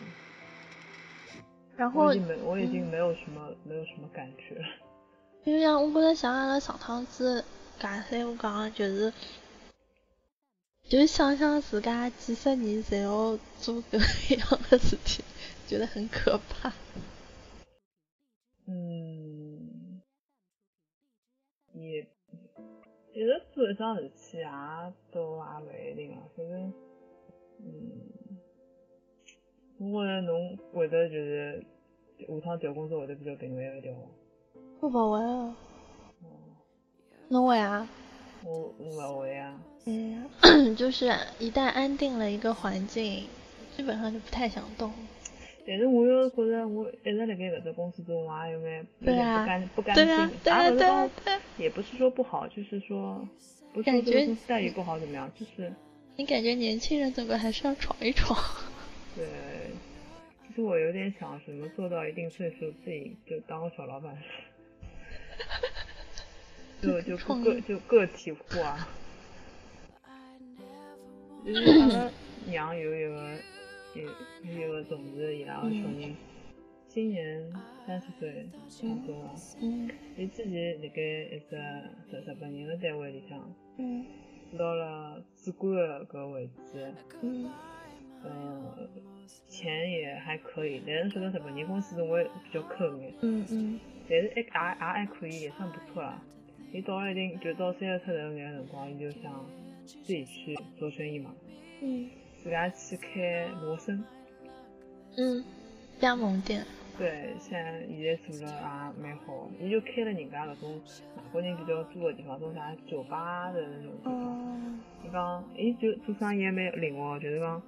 [1.78, 4.66] 然后我已经没我已经嗯没有什么、没有什么感觉了。
[5.46, 7.46] 就像我觉着像阿拉上趟子
[7.80, 9.14] 尬三我讲的就是，
[10.90, 14.00] 就是想想自家几十年侪要做搿
[14.38, 15.24] 样的事体，
[15.68, 16.74] 觉得很可怕。
[18.66, 20.02] 嗯，
[21.74, 22.06] 也
[23.14, 24.46] 其实做一桩事体也
[25.12, 26.74] 都也勿一定啊，反正
[27.60, 28.07] 嗯，
[29.80, 31.64] 我觉着侬会得就是
[32.20, 34.02] 下趟调工作会得比较频繁一点伐？
[34.80, 35.56] 我勿会哦，
[36.24, 36.28] 哦，
[37.30, 37.88] 侬会啊？
[38.44, 39.60] 我我勿会啊。
[39.86, 40.26] 嗯，
[40.76, 43.24] 就是一旦安定了一个环境，
[43.76, 44.92] 基本上就不太想动。
[45.66, 51.42] 但是我又觉着我一直辣盖搿只公司中，我也有眼有点不甘不甘心，对啊，对啊，对啊也不是讲，对啊。
[51.58, 53.28] 也不是说不好，就是说
[53.74, 55.72] 不是感觉司待遇不好怎么样，就是
[56.16, 58.38] 你感觉年轻人怎么还是要闯一闯。
[59.18, 59.26] 对，
[60.48, 64.16] 其实我有点想什么做到一定岁数自己就当个小老板，
[66.80, 68.88] 就就个就个体户啊。
[71.44, 72.12] 就是阿拉
[72.46, 73.34] 娘有一个
[73.96, 74.04] 有
[74.44, 76.16] 有一个同事，伊拉个小人
[76.88, 77.52] 今年
[77.88, 79.34] 三十岁差不多了。
[79.62, 81.56] 嗯伊之前辣盖一只
[82.12, 84.06] 日日本人的单位里向嗯。
[84.58, 87.50] 到了主管个搿位置，嗯
[88.26, 88.88] 嗯，
[89.48, 96.22] 钱也还可以，但是说到日本人公司我也比较抠眼，嗯嗯但是还也也还可以，也算不错啦。
[96.72, 99.46] 伊到了一定就到三十出头眼辰光，伊就想
[99.86, 101.34] 自己去做生意嘛，
[101.82, 102.10] 嗯
[102.44, 104.04] 自家去开罗森。
[105.18, 105.44] 嗯，
[106.00, 106.64] 加盟店。
[106.98, 110.82] 对，像现在做了也蛮好，伊就开了人家搿种
[111.16, 114.14] 外国人比较多的地方，种啥酒吧的那种地方。
[114.14, 114.60] 哦，
[115.06, 117.62] 伊讲，伊就做生意还蛮灵活，就是讲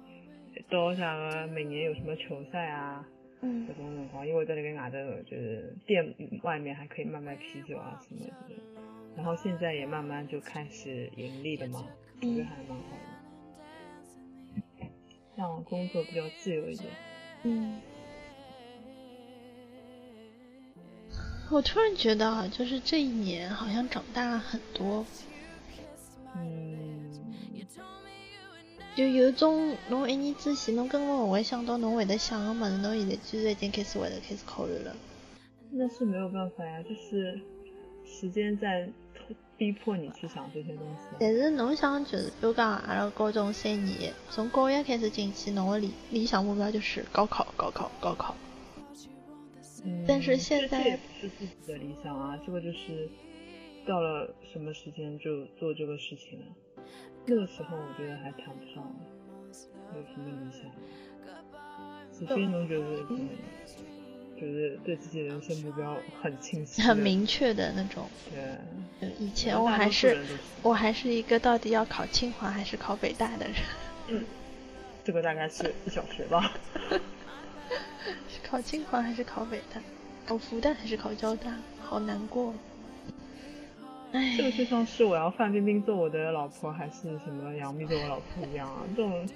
[0.68, 3.06] 到啥个每年有什么球赛啊，
[3.40, 8.54] 嗯各种辰光，因为在那边外头就是店外面还可以卖卖啤酒啊什么的，
[9.16, 11.86] 然后现在也慢慢就开始盈利了嘛，
[12.20, 12.96] 我觉得还蛮好
[14.78, 14.86] 的。
[15.36, 16.90] 这样工作比较自由一点。
[17.44, 17.80] 嗯。
[21.50, 25.04] 我突然觉得啊，就是这一年好像长大了很多，
[26.36, 26.69] 嗯，
[29.00, 34.94] 就有种侬一年之前侬根本勿会想到侬会得想个物事，侬现在居然已经开始会得开始考虑了。
[35.70, 37.40] 那是没有办法呀，就是
[38.04, 38.86] 时间在
[39.56, 41.16] 逼迫你去想这些东西啊。
[41.18, 48.34] 但是侬想，就是比如讲阿拉高中三年，从高一开始进去，侬的理理想目标就是高考，高考，高考。
[49.82, 53.08] 嗯但是现在这这也不是自己的理想啊，这个就是
[53.86, 56.44] 到了什么时间就做这个事情了。
[57.26, 58.84] 那个时候我觉得还谈不上
[59.94, 60.70] 有什么理想，
[62.18, 63.28] 除非侬就是嗯，
[64.40, 66.96] 就是对自己人生目标很清晰，很。
[66.96, 68.08] 明确的那种。
[68.30, 68.40] 对，
[69.00, 70.18] 呃以前我还是
[70.62, 73.54] 我还是一个到底要考清华还是考北大的人，
[74.08, 74.24] 嗯
[75.04, 76.52] 这个大概是一小学吧。
[78.28, 79.80] 是考清华还是考北大，
[80.26, 82.52] 考复旦还是考交大，好难过。
[84.12, 89.28] 唉这，个就像是我要范冰冰做我的老婆，还是什么杨幂做我老婆一样啊，这种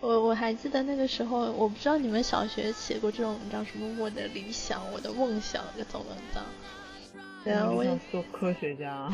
[0.00, 6.44] 我我还记得那个时候，我不知道你们小学写过这种文章，什么我的理想、我的梦想这种文章。
[7.42, 9.08] 对啊，我想做科学家，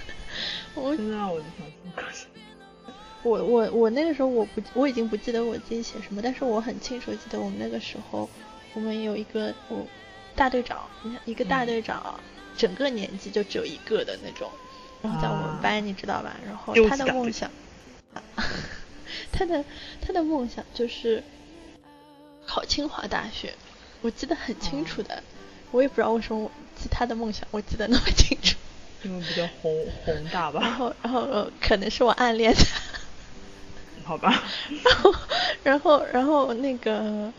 [0.74, 2.40] 我真的啊我就想做科学家。
[3.24, 8.28] 我我我那个时候我不我已经不记得我自己写什么，但是我很清楚记得我们那个时候，
[8.74, 9.84] 我们有一个我
[10.38, 12.18] 大队长，你看一个大队长，
[12.56, 14.48] 整个年级就只有一个的那种，
[15.02, 15.58] 然后在我们啊。
[15.60, 16.36] 班你知道吧？
[16.46, 17.50] 然后他的梦想，
[19.32, 19.64] 他的
[20.00, 21.22] 他的梦想就是
[22.46, 23.52] 考清华大学，
[24.00, 25.20] 我记得很清楚的，
[25.72, 28.56] 我也不知道为什么我记他的梦想我记得那么清楚，
[29.02, 30.60] 因为比较宏宏大吧。
[30.62, 32.80] 然，后然后呃可能是我暗恋他。
[34.04, 34.42] 好吧。
[34.80, 35.14] 然后，
[35.64, 37.30] 然后，然后那个，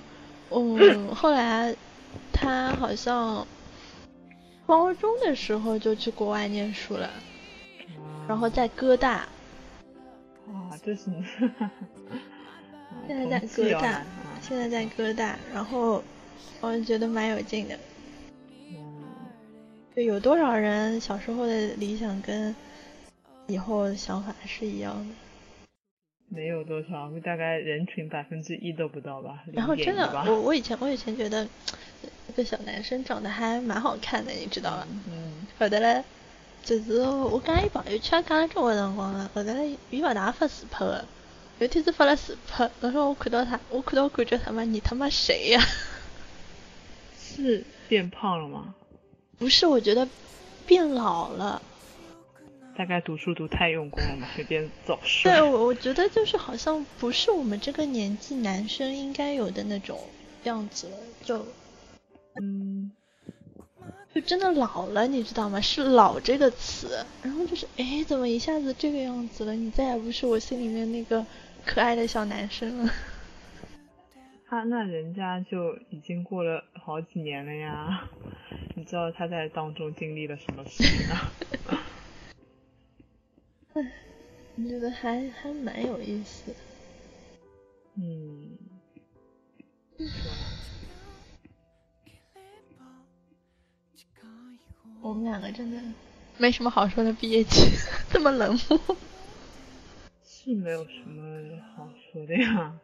[0.51, 1.75] 嗯，后来
[2.39, 3.45] 他好像
[4.65, 7.09] 高中的时候就去国外念书了，
[8.27, 9.27] 然后在哥大，
[10.47, 11.21] 啊，这是你。
[13.07, 14.05] 现在在哥大啊，
[14.41, 16.01] 现在在哥大，然后
[16.61, 17.77] 我觉得蛮有劲的。
[18.71, 19.03] 嗯，
[19.95, 22.55] 就有多少人小时候的理想跟
[23.47, 25.13] 以后的想法是一样的？
[26.29, 29.43] 没有多少，大概人群百分之一都不到吧。
[29.51, 31.47] 然后真的，我我以前我以前觉得
[32.27, 34.87] 这个小男生长得还蛮好看的，你知道吧？
[35.07, 36.03] 嗯，后头嘞，
[36.63, 41.05] 就是我跟伊朋友圈讲了交关辰光了，后头嘞，伊勿大发自拍的，
[41.57, 45.59] 有天子发了自拍，然后我看到他，我看到我感觉他妈你他妈谁呀、
[47.17, 48.75] 是变胖了吗？
[49.39, 50.07] 不是，我觉得
[50.67, 51.61] 变老了。
[52.79, 55.29] 大概读书读太用功了嘛，有点早熟。
[55.29, 59.99] 对，我我觉得就是好像不是我们这个年纪男生应该有的那种
[60.45, 61.45] 样子了，就
[62.41, 62.89] 嗯，
[64.15, 65.59] 就真的老了，你知道吗？
[65.59, 69.53] 是“老”这个词，然后就是哎，怎么一下子这个样子了？
[69.53, 71.25] 你再也不是我心里面那个
[71.65, 72.93] 可爱的小男生了。
[74.47, 78.07] 他 那人家就已经过了好几年了呀，
[78.75, 81.05] 你知道他在当中经历了什么事情
[83.81, 83.91] 啊？
[84.55, 86.57] 我觉得还还蛮有意思的。
[87.95, 88.57] 嗯，
[95.01, 95.81] 我们两个真的
[96.37, 97.61] 没什么好说的，毕业季
[98.09, 98.97] 这么冷漠。
[100.23, 102.79] 是没有什么好说的呀，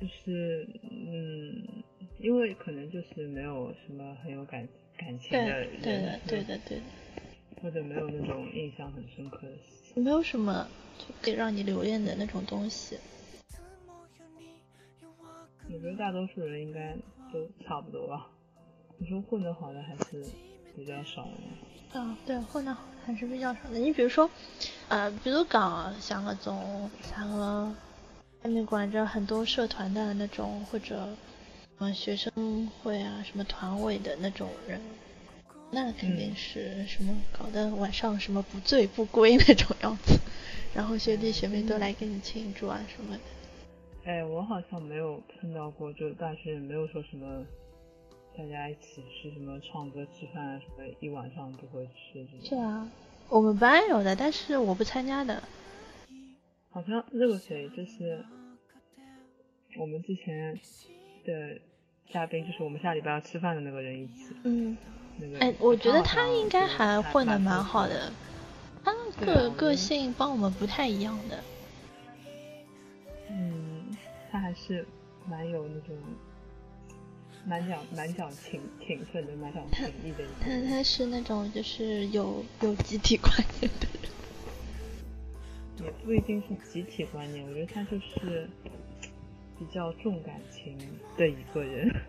[0.00, 1.82] 就是嗯，
[2.18, 4.66] 因为可能就是没有什么很有感
[4.98, 6.82] 感情的人，对的对的对的，
[7.62, 10.02] 或者没有那种印象很深刻的事情。
[10.02, 12.98] 没有什么就可以让你留恋的那种东西。
[15.72, 16.94] 我觉得大多数人应该
[17.32, 18.28] 都差不多吧。
[18.98, 20.24] 你说混得好的还是
[20.76, 21.98] 比较少的。
[21.98, 23.78] 啊，对，混得好还是比较少的。
[23.78, 24.30] 你比如说，
[24.88, 27.74] 呃，比如讲像那种像个，
[28.42, 31.08] 外面管着很多社团的那种，或者
[31.78, 34.80] 嗯学生会啊什么团委的那种人，
[35.70, 40.18] 那肯定嗯是什么搞得晚上什么不醉不归那种样子，
[40.74, 43.22] 然后学弟学妹都来给你庆祝啊什么的。
[44.04, 47.44] 哎，我好像没有碰到过，就大学没有说什么
[48.36, 52.46] 大家一起吃什么唱歌吃饭啊什么，一晚上不会吃这种。
[52.48, 52.88] 是啊，
[53.28, 55.42] 我们班有的，但是我不参加的。
[56.70, 58.24] 好像那个谁，就是
[59.78, 60.58] 我们之前
[61.24, 61.58] 的
[62.12, 64.34] 嘉宾，就是我们下礼拜要吃饭的那个人一起。
[64.42, 64.76] 嗯，
[65.18, 68.12] 那个，哎，我觉得他应该还混的蛮蛮好的，
[68.84, 71.42] 他对啊个个性帮我们不太一样的。
[73.30, 73.96] 嗯，
[74.30, 74.86] 他还是
[75.26, 75.96] 蛮有那种
[77.46, 80.50] 蛮讲蛮讲情情分的，蛮讲勤力的他。
[80.68, 84.10] 他是那种就是有有集体观念的人。
[85.84, 88.48] 也不一定是集体观念，我觉得他就是
[89.58, 90.78] 比较重感情
[91.16, 91.90] 的一个人。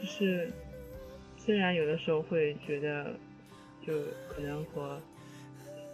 [0.00, 0.52] 就是
[1.44, 3.12] 虽然有的时候会觉得，
[3.86, 3.92] 就
[4.28, 4.98] 可能和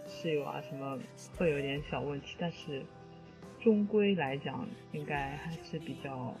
[0.07, 0.97] 室友啊什么
[1.37, 2.81] 会有点小问题，但是
[3.61, 6.33] 终归来讲，应该还是比较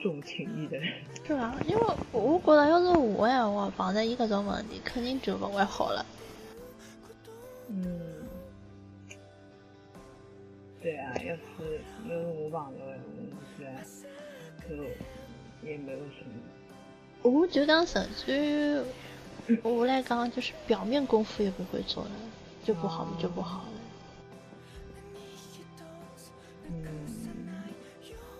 [0.00, 0.92] 重情义的人。
[1.24, 6.04] 是啊，因为我觉得要是我闲话碰着伊搿种问题，肯定就勿会好了。
[7.68, 8.00] 嗯，
[10.82, 14.82] 对啊，要是要是我碰到的，我觉得就
[15.64, 16.32] 也没有什么。
[17.22, 22.10] 我就当甚至于我来讲，就是表面功夫也不会做了，
[22.64, 23.68] 就不好就不好了。
[26.68, 26.84] 嗯，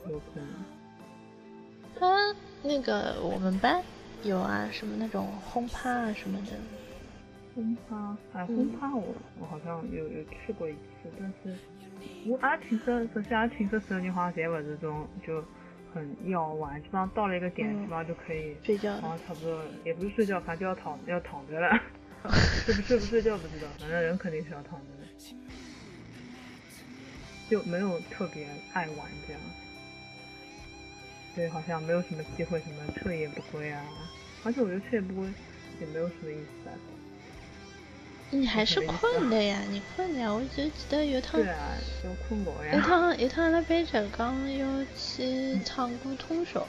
[0.08, 0.46] 有可能。
[1.98, 3.82] 他那个我们班
[4.22, 6.52] 有啊，什么那种轰趴啊什么的。
[7.54, 9.02] 轰趴，哎，嗯轰趴我
[9.40, 11.58] 我好像有有去过一次，但是
[12.24, 15.44] 我阿拉寝室，首先阿拉寝室所有人好像侪勿是这种就
[15.92, 17.74] 很要玩，基本上到了一个点，嗯。
[17.82, 21.68] 基本上就可以，睡觉然后差不多也不是睡觉，反正就要躺要躺着了，
[22.64, 25.06] 睡不睡不睡觉不知道，反正人肯定是要躺着的，
[27.48, 29.42] 就没有特别爱玩这样。
[31.34, 33.84] 对，好像没有什么机会，什么彻夜不归啊，
[34.44, 35.28] 而且我觉得彻夜不归
[35.80, 36.74] 也没有什么意思啊。
[38.32, 40.32] 你还是困的呀，你困的呀。
[40.32, 42.84] 我就记得有趟对啊，要困觉有呀。
[42.86, 44.66] 趟有趟阿拉班长讲要
[44.96, 46.60] 去唱歌通宵，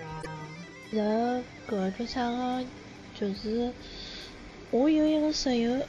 [0.00, 0.22] 啊，
[0.90, 2.64] 然后搿叫啥个，
[3.14, 3.72] 就是
[4.70, 5.80] 我有一个室友，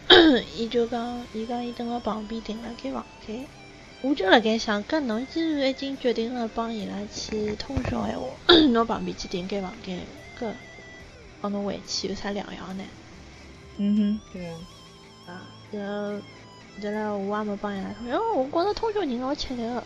[0.56, 3.48] 伊就讲，伊讲伊等我旁边订了间房间，
[4.02, 8.28] 我就辣盖想，搿侬既然已经决定了帮伊拉去通宵闲话，
[8.70, 10.00] 侬旁边去订间房间，
[10.40, 10.52] 搿
[11.42, 12.84] 帮侬回去有啥两样呢？
[13.78, 14.54] 嗯哼，对
[15.32, 15.42] 啊，啊，
[15.72, 16.22] 然后，
[16.82, 19.84] 然后我也没帮伊拉因为我觉着通宵人老吃力个。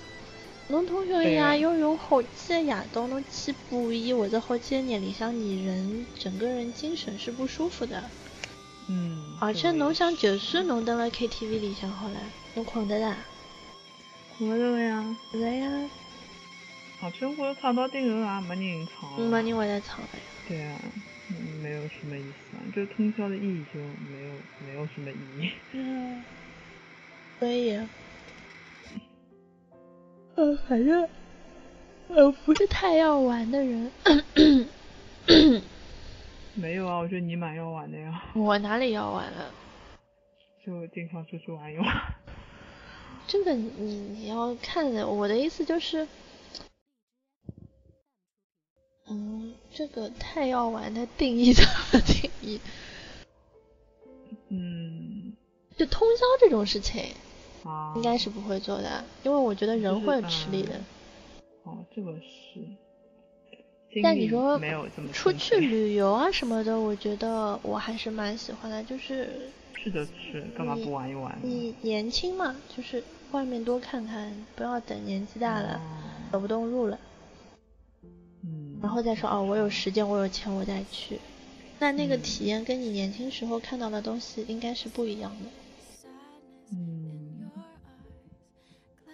[0.67, 8.03] 侬通宵夜对啊要用好几个夜到侬去补伊，或者好几个日里向，你人整个人精神是不舒服的。
[8.87, 9.37] 嗯。
[9.39, 12.19] 而且侬想，就算侬蹲辣 KTV 里向好了，
[12.55, 13.15] 侬困得着？
[14.37, 15.69] 困不着呀，是的呀，
[17.03, 19.21] 而且我唱到顶头也没人唱。
[19.21, 20.23] 没人会来唱的呀。
[20.47, 20.79] 对啊，
[21.29, 25.49] 嗯没有什么意思啊，就通宵的意义就没有没有什么意义。
[25.73, 26.23] 嗯，
[27.39, 27.71] 所以，
[30.35, 31.09] 呃，反正，
[32.09, 33.91] 呃，不是太要玩的人。
[36.53, 39.51] 没有啊，我觉得你蛮要玩的呀，我哪里要玩了？
[40.65, 41.85] 就经常出去玩一玩。
[43.27, 43.69] 这个你
[44.11, 46.07] 你要看的，我的意思就是，
[49.07, 52.59] 嗯，这个太要玩的定义怎么 定义？
[54.49, 55.33] 嗯
[55.77, 57.03] 就通宵这种事情，
[57.63, 60.73] 啊，应该是不会做的，因为我觉得人就是会吃力的。
[60.75, 60.85] 嗯
[61.63, 62.61] 哦，这个是。
[64.03, 69.49] 但你说没有这么出去旅游啊什么的，我觉得我还是蛮喜欢的，就是
[69.81, 71.39] 是的是，干嘛不玩一玩呢？
[71.43, 73.01] 你年轻嘛，就是
[73.31, 75.79] 外面多看看，不要等年纪大了、
[76.31, 77.04] 走哦不动路了，嗯，
[78.81, 81.19] 然后再说哦，我有时间，我有钱，我再去。
[81.79, 85.45] 那那个嗯体验跟你年轻时候看到的东西应该是不一样的。
[86.71, 87.51] 嗯，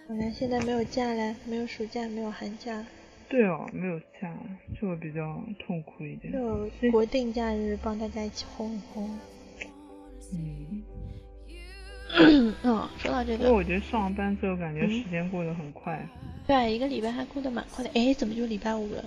[0.07, 2.86] 本来现在没有假嘞，没有暑假，没有寒假，
[3.30, 4.32] 对哦，没有假，
[4.80, 6.32] 这个比较痛苦一点。
[6.34, 9.20] 就国定假日帮大家一起轰一轰。
[10.34, 10.84] 嗯，
[12.64, 16.07] 嗯， 说到这个，因为我觉得上班之后感觉嗯时间过得很快。
[16.45, 17.89] 对，一个礼拜还过得蛮快的。
[17.93, 19.03] 哎，怎么就礼拜五了？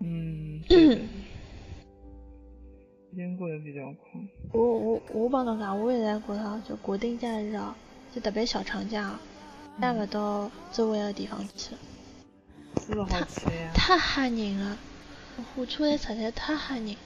[0.00, 0.98] 嗯，时
[3.14, 4.20] 间过得比较快。
[4.52, 7.74] 我我我帮侬讲，我现在觉得就国定假日啊，
[8.14, 9.20] 就特别小长假啊，
[9.80, 11.74] 带不到周围的地方去，
[12.86, 13.72] 是不好吃呀？
[13.74, 14.76] 太吓人了。
[15.54, 16.96] 火车站实在太吓人了。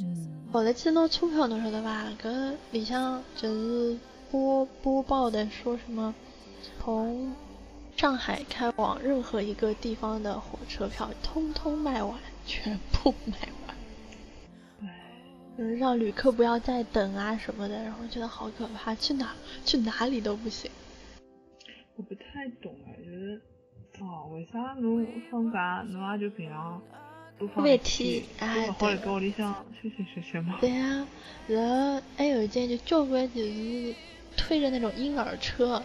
[0.00, 2.12] 嗯，后来去拿车票，侬晓得吧？
[2.22, 3.98] 搿里向就是
[4.30, 6.14] 播播报的说什么，
[6.78, 7.32] 从
[7.98, 13.36] 上海开往任何一个地方的火车票，通通卖完，全部卖
[13.66, 13.76] 完。
[15.56, 19.34] 嗯，让旅客不要再等啊什么的，然后觉得好可怕，去哪
[19.64, 20.70] 去哪里都不行。
[21.96, 23.42] 我不太懂哎，就是
[24.00, 26.80] 哦，为啥侬放假侬也就平常
[27.36, 30.56] 多放每一天天，哎好对辣盖屋里向休息休息嘛？
[30.60, 31.04] 对呀、
[31.48, 33.92] 然后还有一件就交关就是
[34.36, 35.82] 推着那种婴儿车，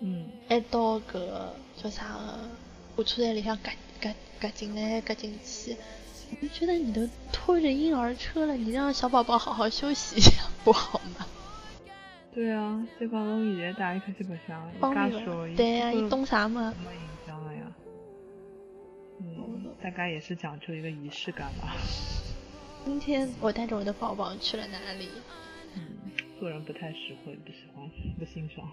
[0.00, 2.38] 嗯，还到搿个叫啥个
[2.96, 5.76] 火车站里向夹夹夹进来夹进去，
[6.30, 11.26] 我就觉得你都拖着婴儿车了，你让小宝宝好好休息一下不好吗？
[12.32, 16.72] 对啊，再讲侬现在带伊出去白相，方伊介小，便了，伊对呀、根本你懂啥嘛？
[16.84, 17.60] 没影响了呀。
[19.18, 21.76] 嗯，大概也是讲究一个仪式感吧。
[22.86, 25.08] 今天我带着我的宝宝去了哪里？
[25.74, 25.82] 嗯，
[26.38, 28.64] 做人不太实惠，不喜欢，不欣赏。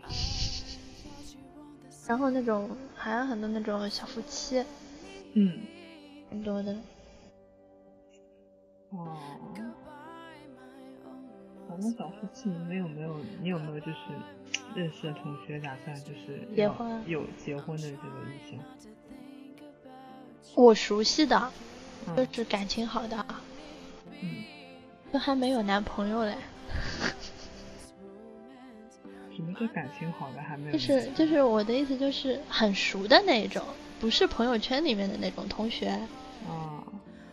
[2.08, 4.64] 然后那种还有很多那种小夫妻，
[5.34, 5.60] 嗯，
[6.30, 6.74] 很多的。
[8.92, 9.18] 哦。
[11.70, 13.20] 我们小夫妻，你们有没有？
[13.42, 13.98] 你有没有就是
[14.74, 18.60] 认识的同学打算就是结婚有结婚的这个意向？
[20.56, 21.52] 我熟悉的，
[22.16, 23.26] 就嗯是感情好的，
[24.22, 24.44] 嗯，
[25.12, 26.36] 都还没有男朋友嘞。
[29.38, 30.72] 什么叫感情好的还没有？
[30.72, 33.64] 就是就是我的意思就是很熟的那种，
[34.00, 35.90] 不是朋友圈里面的那种同学，
[36.50, 36.82] 啊，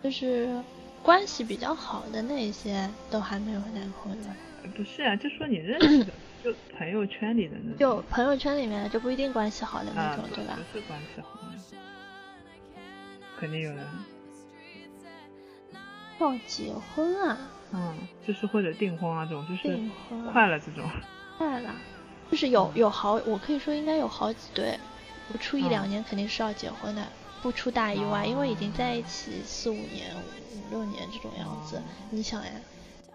[0.03, 0.63] 就是
[1.03, 4.23] 关系比较好的那些都还没有男朋友。
[4.77, 6.13] 不是啊，就说你认识的，
[6.45, 7.79] 就朋友圈里的那种。
[7.79, 10.59] 就朋友圈里面就不一定关系好的那啊种，，对吧？
[10.73, 11.77] 不是关系好的，
[13.41, 13.83] 肯定有人。
[16.21, 17.39] 要结婚啊，
[17.73, 17.97] 嗯，
[18.27, 20.87] 就是或者订婚啊这种，就是订婚啊快了这种。
[21.37, 21.75] 快了，
[22.31, 24.79] 就是有有好，我可以说应该有好几对，
[25.31, 27.07] 不出一两嗯年肯定是要结婚的，
[27.43, 31.83] 不出大意外，因为已经哦在一起四五年、五五六年这种样子哦。
[32.11, 32.51] 你想呀，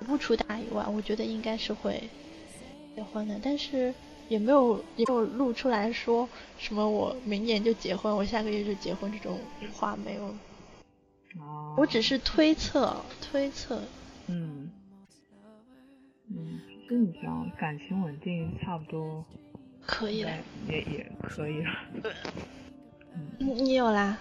[0.05, 2.10] 不出大意外，我觉得应该是会
[2.95, 3.93] 结婚的，但是
[4.30, 9.38] 也没有也没有露出来说什么我明年就结婚，我下个月就结婚这种
[9.74, 10.24] 话没有，
[11.39, 11.76] 哦。
[11.78, 13.82] 我只是推测推测。
[14.28, 14.70] 嗯，
[16.30, 19.23] 嗯，其实你讲感情稳定，差不多
[19.85, 20.31] 可以了，
[20.67, 21.69] 也也可以了。
[23.13, 24.17] 嗯你有啦？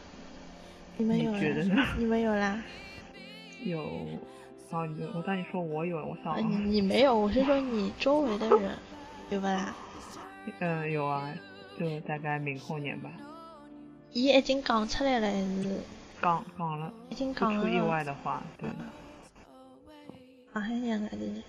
[0.98, 1.40] 你们有啦？
[1.40, 1.82] 觉得呢？
[1.96, 2.62] 你们有啦？
[3.64, 3.80] 有，
[4.70, 8.70] 啊，你我当你说我有，我想呃，你你没有，我是说你周围的人
[9.30, 9.74] 有不啦？
[10.60, 11.32] 嗯， 有啊，
[11.80, 13.10] 就大概明后年吧。
[14.12, 15.80] 伊已经讲出来了，还是
[16.20, 17.62] 讲讲了，已经不讲了？
[17.62, 18.68] 出意外的话，对，
[20.52, 21.42] 上海人还是？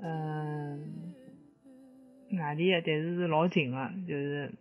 [0.00, 1.12] 嗯，
[2.38, 4.52] 外地的，但是是老近的，就是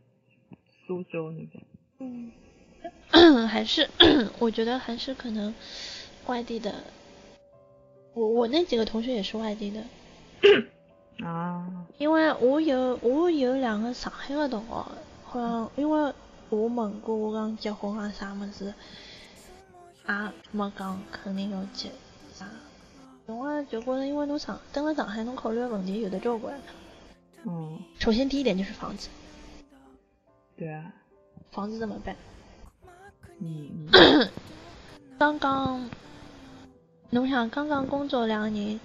[0.86, 1.64] 苏州那边。
[2.00, 2.32] 嗯，
[3.48, 3.90] 还是
[4.40, 5.54] 我觉得还是可能
[6.26, 6.74] 外地的。
[8.14, 9.84] 我我那几个同学也是外地的，
[11.24, 14.68] 啊，因为我有我有两个上海的同学，
[15.26, 16.14] 好像因为
[16.50, 18.74] 我问过我讲结婚啊啥么子，
[20.08, 20.14] 也
[20.52, 21.90] 没讲肯定要结
[22.34, 22.48] 啥。
[22.48, 22.67] 因
[23.28, 26.60] 为就觉得因为侬上等了上海，侬考虑的问题有的交关。
[27.46, 29.10] 嗯，首先第一点就是房子，
[30.58, 30.92] 对啊，
[31.52, 32.16] 房子怎么办？
[33.38, 34.30] 你嗯，
[35.20, 35.90] 刚刚，
[37.10, 38.80] 侬想刚刚工作两年，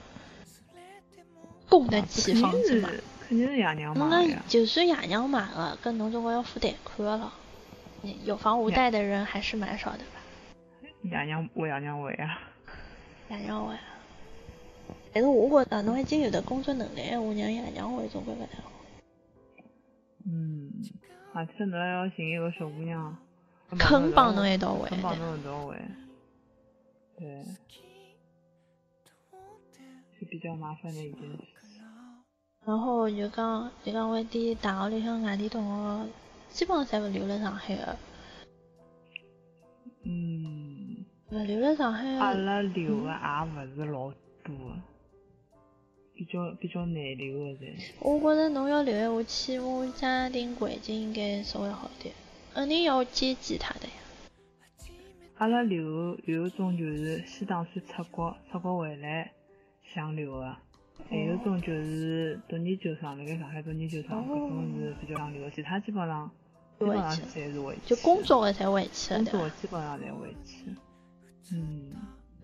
[1.68, 2.90] 供得起房子吗？
[3.28, 4.42] 肯定是爷娘买的呀。
[4.48, 7.32] 就算爷娘买了，跟侬总归要付贷款了。
[8.02, 10.20] 你有房无贷的人还是蛮少的吧？
[11.02, 12.38] 爷娘为爷娘为啊。
[13.30, 13.76] 爷娘为。
[15.12, 18.70] 但是我觉得侬已经有的工作能力，我让爷娘会总归不太好。
[20.24, 20.72] 嗯，
[21.34, 23.16] 而且侬还要寻一个小姑娘，
[23.78, 24.88] 肯帮侬一一道玩。
[24.88, 25.96] 肯帮侬一道玩，
[27.18, 27.44] 对，
[30.18, 31.38] 是比较麻烦的一件事。
[32.64, 36.08] 然后就讲就讲外地大学里向外地同学，
[36.48, 37.98] 基本上侪勿留辣上海的，
[40.04, 42.32] 嗯，勿留辣上海阿。
[42.34, 44.12] 拉留的也勿是老
[44.44, 44.82] 多的，
[46.22, 47.74] 比较比较难留的侪。
[47.98, 52.14] 我觉着侬要留闲话，起码家庭环境应该稍微好点，
[52.54, 53.92] 肯定要接济他的呀。
[55.38, 59.32] 阿拉留有一种就是先打算出国，出国回来
[59.82, 60.56] 想留的，
[61.10, 66.30] 还有一种就是读研究生，辣盖上海读研究生，搿种是比较想留的，其他基本上
[66.78, 67.96] 基本上侪是回去。
[67.96, 69.24] 就工作的才回去了，工？
[69.24, 70.70] 作基本上侪回去。
[71.52, 71.90] 嗯，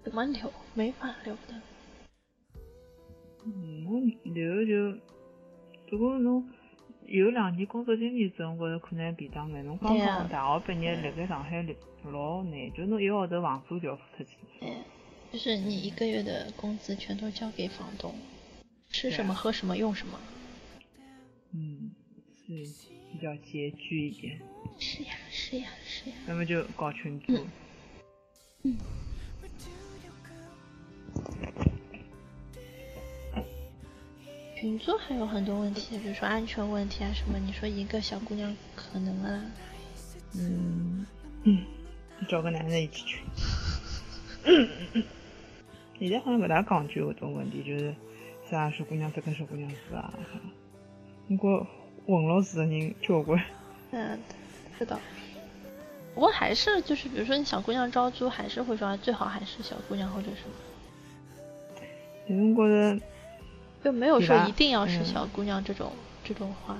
[0.02, 0.52] 怎么留？
[0.74, 1.54] 没法留的。
[3.57, 4.99] 嗯，我留就，
[5.88, 6.46] 不过侬
[7.07, 9.64] 有两年工作经验之后，我觉着可能便当眼。
[9.64, 11.64] 侬刚刚大学毕业，辣盖上海
[12.05, 14.36] 老难，就侬一个号头房租就要付出去。
[14.61, 14.84] 哎，
[15.32, 18.14] 就是你一个月的工资全都交给房东，
[18.90, 20.20] 吃什么、啊喝什么、用什么。
[21.55, 21.90] 嗯，
[22.46, 22.53] 是
[23.11, 24.38] 比较拮据一点。
[24.78, 26.16] 是呀，是呀，是呀。
[26.26, 27.46] 那么就搞群组。
[34.61, 37.38] 群租还有很多问题，比如说安全问题啊什么。
[37.38, 39.40] 你说一个小姑娘可能啊？
[40.34, 41.06] 嗯
[41.44, 41.64] 嗯，
[42.28, 43.20] 找个男的一起去。
[46.00, 47.94] 现在好像不大讲究这种问题，就是
[48.50, 50.12] 啥小姑娘只跟小姑娘住啊。
[51.28, 51.64] 不过
[52.04, 53.40] 混老死的人交关。
[53.92, 54.18] 嗯，
[54.76, 54.98] 是的。
[56.16, 60.42] 不过还是就是，比如说你小姑娘招租，还是会说最好还是小姑娘或者什
[62.34, 63.06] 么，我觉着，
[63.84, 65.92] 就没有说一定要是嗯小姑娘这种、
[66.24, 66.76] 这种话。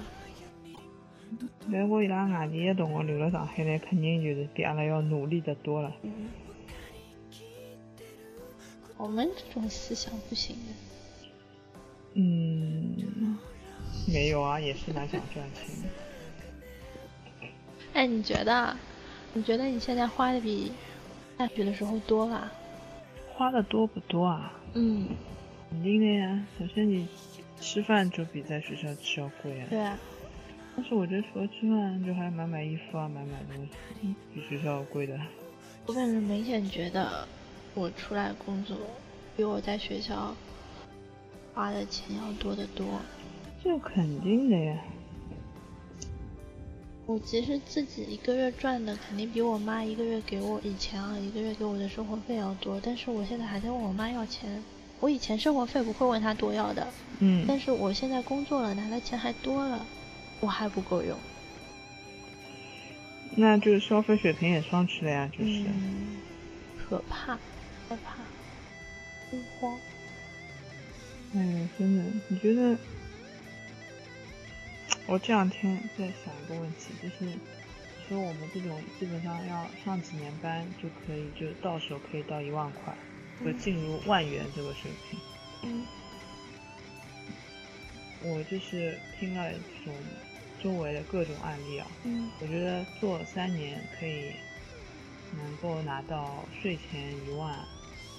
[1.71, 5.93] 但我伊拉外地的同学留辣上海来，肯定就是比阿拉要努力的多了。
[6.03, 6.29] 嗯，
[8.97, 10.73] 我们这种思想不行的。
[12.15, 13.39] 嗯，
[14.07, 15.89] 没有啊，也是蛮想赚钱的。
[17.93, 18.77] 哎，你觉得？
[19.35, 20.73] 你觉得你现在花的比
[21.37, 22.51] 大学的时候多吧？
[23.35, 24.53] 花的多不多啊？
[24.73, 25.07] 嗯，
[25.71, 26.47] 肯定的呀。
[26.59, 27.07] 首先你
[27.61, 29.67] 吃饭就比在学校吃要贵啊。
[29.71, 29.99] 对啊。
[30.77, 33.71] 但是我觉得除了吃饭，就还买买衣服啊，买买东西，
[34.03, 35.19] 嗯比学校贵的。
[35.87, 37.27] 我反正明显觉得，
[37.75, 38.77] 我出来工作
[39.37, 40.37] 比我在学校
[41.53, 43.01] 花的钱要多得多。
[43.65, 44.79] 这肯定的呀。
[47.07, 54.63] 我其实自己一个月赚的肯定比我妈一个月给我以前啊一个月给我的生活费要多，但是我现在还在问我妈要钱。
[55.01, 56.87] 我以前生活费不会问他多要的，
[57.21, 59.87] 嗯，但是我现在工作了，拿的钱还多了，
[60.41, 61.17] 我还不够用。
[63.37, 65.51] 那就是消费水平也上去了呀，就是。
[65.67, 66.17] 嗯，
[66.89, 67.35] 可怕，
[67.89, 68.17] 害怕，
[69.31, 69.79] 心慌。
[71.35, 72.77] 哎呀，真的，你觉得？
[75.07, 77.33] 我这两天在想一个问题，就是
[78.09, 82.95] 说我们这种基本上要上几年班就可以，就到手可以到一万块，
[83.45, 85.19] 就进入万元这个水平。
[85.63, 85.87] 嗯
[88.21, 89.95] 我就是听了这种
[90.61, 94.33] 周围的各种案例啊，嗯我觉得做三年可以
[95.37, 97.57] 能够拿到税前一万，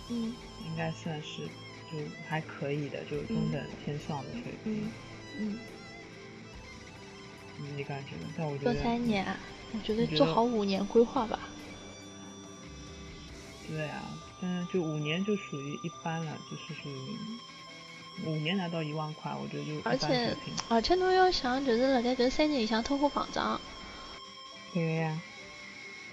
[0.10, 0.34] 嗯
[0.66, 1.46] 应该算是
[1.92, 1.98] 就
[2.28, 4.86] 还可以的，就中等偏上的水平。
[4.86, 4.92] 嗯
[5.40, 5.60] 嗯，
[7.60, 8.30] 嗯你感觉呢？
[8.38, 9.38] 但我觉做三年啊，
[9.74, 11.50] 我觉得做好五年规划吧。
[13.68, 20.36] 对啊，但是就五年就属于一般了，就是属于五年拿到一万块，我觉得就而且。
[20.70, 23.60] 而且侬要想，就是辣盖搿三年里向通货膨胀，
[24.74, 25.22] 对呀，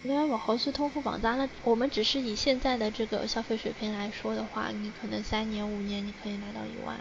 [0.03, 1.37] 侬还勿好算通货膨胀。
[1.39, 6.99] 那我们只是以现在的这个消费水平来说的话，你可能三年五年你可以拿到一万。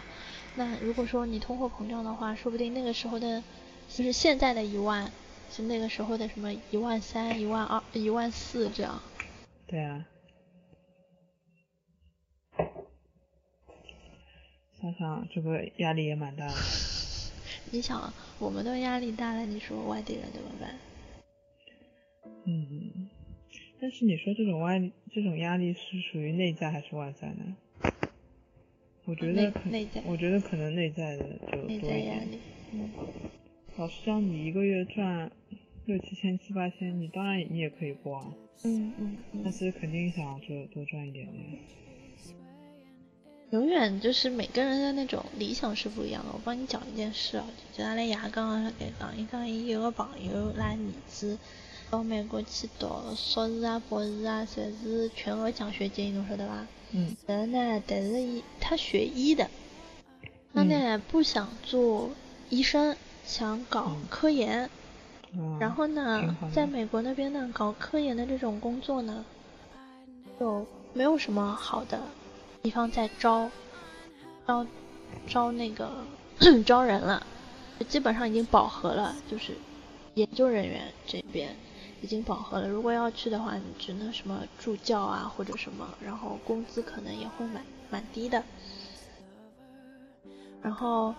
[0.54, 3.42] 那如果说你通货膨胀的话，说不定那个时候的，
[3.88, 5.12] 就是现在的一万，
[5.50, 9.02] 是那个时候的什么一万三、一万二、一万四这样。
[9.66, 10.04] 对啊。
[14.86, 16.54] 想想这个压力也蛮大的。
[17.72, 20.76] 你想，我们都压力大了，你说外地人怎么办？
[22.44, 23.08] 嗯，
[23.80, 24.78] 但是你说这种外
[25.12, 27.56] 这种压力是属于内在还是外在呢？
[29.04, 31.82] 我觉得可内在我觉得可能内在的就多一点。
[31.82, 32.38] 在压力，
[32.72, 32.90] 嗯，
[33.76, 35.30] 老实讲，你一个月赚
[35.86, 38.32] 六七千、七八千，你当然你也可以过啊，
[38.64, 41.32] 嗯嗯嗯，但是肯定想就多赚一点的。
[43.50, 46.30] 永远就是每个人的那种理想是不一样的。
[46.32, 51.38] 我帮你讲一件事啊，就阿拉爷刚刚辣盖讲，一讲伊有个朋友拉儿子
[51.88, 56.66] 到美国去读硕士啊、博士啊，侪是全额奖学金，侬晓得吧？
[56.90, 59.48] 嗯然后呢，但是伊他学医的，
[60.52, 62.10] 他呢不想做
[62.50, 64.62] 医生，想搞嗯科研。
[64.62, 64.70] 啊，
[65.60, 69.24] 然后呢在美国那边呢，搞科研的这种工作呢，
[70.40, 72.00] 就没有什么好的
[72.66, 73.48] 地方在招，
[74.44, 74.66] 招
[75.28, 75.88] 招那个
[76.66, 77.24] 招人了，
[77.88, 79.52] 基本上已经饱和了，就是
[80.14, 81.54] 研究人员这边
[82.02, 82.66] 已经饱和了。
[82.66, 88.42] 如果要去的话，你只能什么助教啊或者什么，然后工资可能也会蛮蛮低的。
[90.60, 91.14] 然后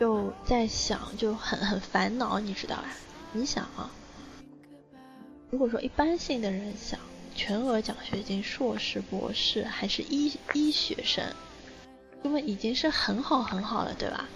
[0.00, 2.84] 就在想，就很很烦恼，你知道吧？
[3.32, 3.88] 你想啊，
[5.50, 6.98] 如果说一般性的人想
[7.38, 11.24] 全额奖学金、硕士、博士，还是医医学生，
[12.20, 14.28] 那么已经是很好很好了，对吧？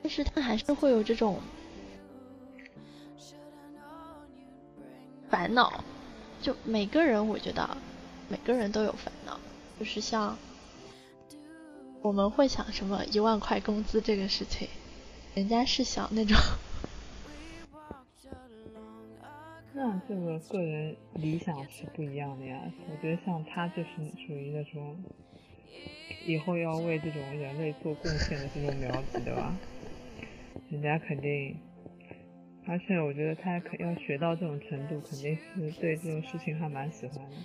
[0.00, 1.40] 但是他还是会有这种
[5.28, 5.82] 烦恼，
[6.40, 7.76] 就每个人，我觉得
[8.28, 9.38] 每个人都有烦恼，
[9.76, 10.38] 就是像
[12.00, 14.68] 我们会想什么一万块工资这个事情，
[15.34, 16.36] 人家是想那种。
[19.78, 22.60] 那这个个人理想是不一样的呀。
[22.90, 23.90] 我觉得像他就是
[24.26, 24.96] 属于那种
[26.26, 29.56] 以后要为这种人类做贡献的这种苗子，对吧？
[30.68, 31.56] 人家肯定，
[32.66, 37.36] 而且我觉得他肯要学到这种程度，肯定是对这种事情还蛮喜欢的。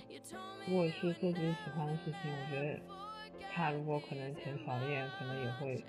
[0.66, 2.80] 如果是做自己喜欢的事情，我觉得
[3.52, 5.84] 他如果可能钱少一点，可能也会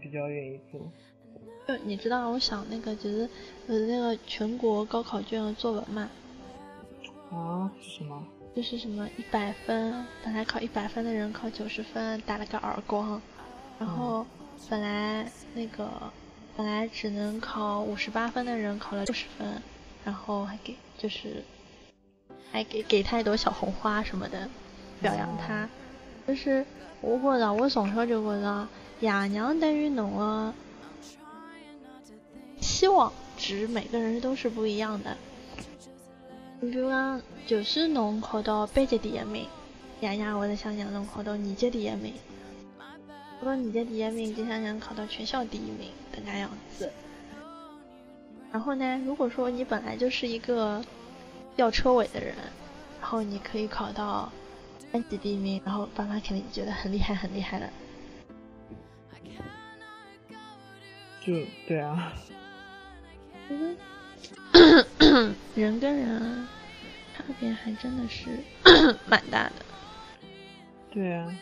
[0.00, 0.80] 比较愿意做。
[1.66, 3.28] 就你知道，我想那个就是
[3.68, 6.08] 呃那个全国高考卷的作文嘛。
[7.30, 7.70] 啊？
[7.80, 8.22] 是什么？
[8.54, 13.20] 就是什么一百分，本来考一百分的人考九十分，打了个耳光。
[13.78, 14.26] 然后
[14.68, 15.88] 本来那个
[16.56, 19.62] 本来只能考五十八分的人考了六十分，
[20.04, 21.42] 然后还给就是
[22.50, 24.48] 还给给他一朵小红花什么的，
[25.00, 25.68] 表扬他。
[26.26, 26.66] 就是
[27.00, 28.68] 我觉得，我从小就觉得，
[29.00, 30.54] 爷娘对于侬的。
[32.62, 35.16] 期望值每个人都是不一样的。
[36.60, 39.46] 你比如讲，就是侬考到班级第一名，
[40.00, 42.12] 爷娘会得想让侬考到年级第一名；
[43.40, 46.48] 考到年级第一名，就想让考到全校第一名，这个样
[46.78, 46.88] 子。
[48.52, 50.80] 然后呢，如果说你本来就是一个
[51.56, 52.32] 吊车尾的人，
[53.00, 54.30] 然后你可以考到
[54.92, 57.68] 班级第一名，然后爸妈肯定觉得很厉害，很厉害了。
[61.24, 61.34] 就
[61.66, 62.12] 对啊。
[65.54, 66.46] 人跟人
[67.16, 68.38] 差别还真的是
[69.08, 69.52] 蛮大的。
[70.90, 71.34] 对啊，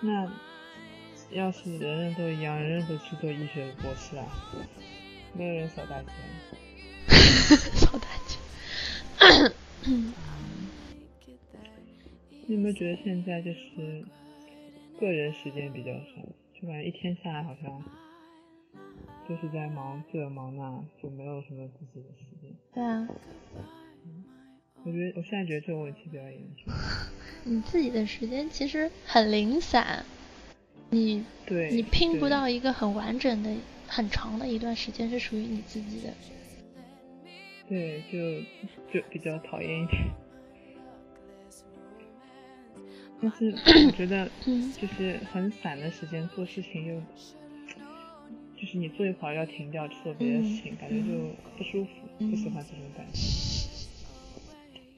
[0.00, 0.30] 那
[1.30, 4.26] 要是人人都一样，人人都去做医学博士啊，
[5.32, 6.08] 没有人扫大街。
[7.74, 8.36] 扫大街。
[12.48, 14.04] 你有没有觉得现在就是
[15.00, 16.22] 个人时间比较少？
[16.54, 17.82] 就感觉一天下来好像。
[19.28, 22.54] 就是在忙这忙那，就没有什么自己的时间。
[22.72, 23.08] 对啊。
[24.84, 26.72] 我觉得我现在觉得这个问题比较严重。
[27.42, 30.04] 你自己的时间其实很零散，
[30.90, 33.52] 你对，你拼不到一个很完整的、
[33.88, 36.14] 很长的一段时间是属于你自己的。
[37.68, 38.40] 对，就
[38.92, 40.08] 就比较讨厌一点。
[43.20, 43.50] 但是
[43.86, 44.30] 我觉得，
[44.80, 47.02] 就是很散的时间做事情又。
[48.58, 53.20] 就是你做一会儿要停掉，去做别的事情，感觉就不舒服，不喜欢这种感觉。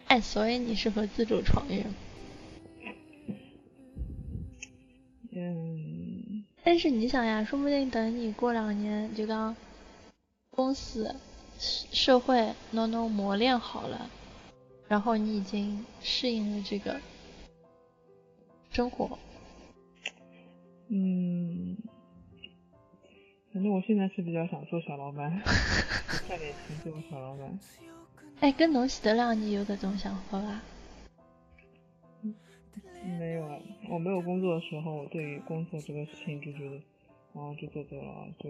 [0.07, 1.85] 哎，所以你适合自主创业。
[5.33, 6.45] 嗯。
[6.65, 9.57] 但是你想呀，说不定等你过两年，就当
[10.51, 11.15] 公司、
[11.59, 14.09] 社会弄弄磨练好了，
[14.87, 17.01] 然后你已经适应了这个
[18.71, 19.19] 生活。
[20.89, 21.77] 嗯。
[23.59, 25.29] 反正我现在是比较想做小老板，
[26.29, 27.59] 赚点钱做小老板。
[28.39, 30.63] 哎，跟侬前头两年有这种想法吧？
[33.19, 36.81] 没有，我没有工作的时候，我对于工作这个事情就觉得，
[37.35, 38.49] 然后就做做了，就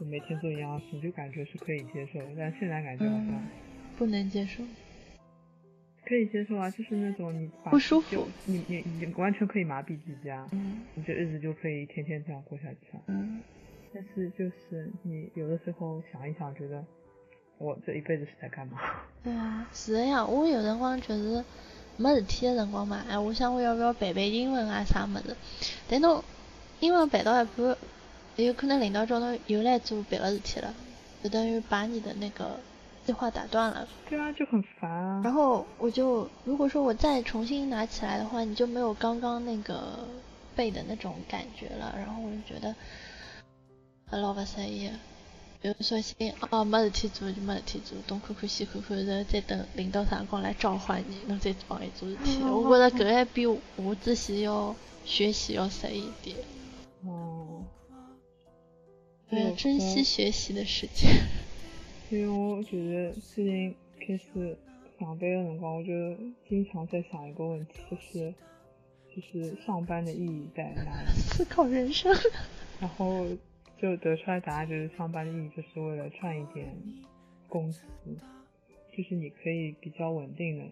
[0.00, 2.18] 就每天做一样的事，就感觉是可以接受。
[2.34, 3.46] 但现在感觉好像
[3.98, 4.64] 不能接受。
[6.06, 10.48] 可以接受啊，就是那种你不舒服，你你你完全可以麻痹自己啊，
[10.94, 12.78] 你这日子就可以天天这样过下去。
[13.08, 13.42] 嗯。
[13.92, 16.84] 但是就是你有的时候想一想，觉得
[17.58, 18.78] 我这一辈子是在干嘛？
[19.24, 20.24] 对啊，是的呀。
[20.24, 21.42] 我有辰光就是
[21.96, 25.36] 没事体的辰光嘛，哎，我想我要不要背背英文啊啥么子？
[25.88, 26.22] 但侬
[26.80, 27.76] 英文背到一半，
[28.36, 30.72] 有可能领导叫侬又来做别的事体了，
[31.22, 32.60] 就等于把你的那个
[33.04, 33.88] 计划打断了。
[34.08, 35.20] 对啊，就很烦啊。
[35.24, 40.06] 然后我就如果说我再重新拿起来的话，你就没有刚刚那个
[40.54, 41.94] 背的那种感觉了。
[41.96, 42.74] 然后我就觉得。
[44.10, 44.90] 老不适意，
[45.60, 52.42] 比如说先哦没事体做就没事体做，东看看西看看，然后再等领导啥辰光来召唤你，侬再帮伊做事体。
[52.42, 56.36] 我觉得搿还比我自己要学习要适意一点。
[57.04, 57.64] 哦。
[59.30, 61.10] 要珍惜学习的时间。
[62.10, 64.56] 因为我觉得最近开始
[64.98, 65.92] 上班的辰光，我就
[66.48, 68.34] 经常在想一个问题，就是
[69.14, 71.10] 就是上班的意义在哪里？
[71.14, 72.10] 思考人生。
[72.80, 73.26] 然后。
[73.80, 76.66] 就得出来答案就是上班的意义就是为了赚一点
[77.48, 77.82] 工资，
[78.92, 80.64] 就是你可以比较稳定的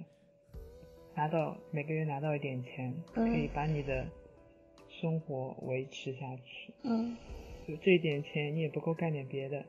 [1.15, 4.07] 拿到每个月拿到一点钱，嗯可以把你的
[4.89, 6.75] 生活维持下去。
[6.83, 7.17] 嗯
[7.67, 9.65] 就这一点钱你也不够干点别的，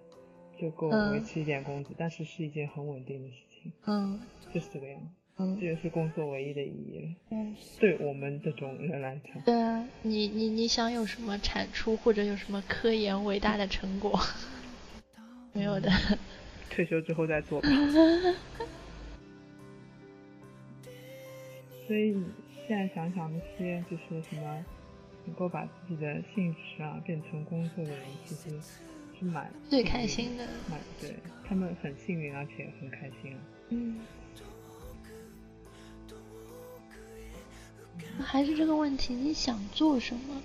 [0.59, 4.19] 就够嗯维持一点工资，但是是一件很稳定的事情，嗯
[4.53, 5.16] 就是这个样子。
[5.39, 7.09] 嗯这也是工作唯一的意义了。
[7.31, 14.19] 嗯，对我们这种人来讲，对啊，你你你想有什么产出或者有什么科研伟大的成果？
[15.53, 15.91] 没有的。
[16.69, 17.67] 退休之后再做吧。
[21.88, 22.25] 所以你
[22.67, 24.65] 现在想想那些就是什么，
[25.25, 28.49] 能够把自己的兴趣啊变成工作的人，其实
[29.17, 31.15] 是蛮最开心的蛮对
[31.47, 33.39] 他们很幸运，而且很开心啊。
[33.69, 33.99] 嗯，
[38.23, 40.41] 还是这个问题，你想做什么？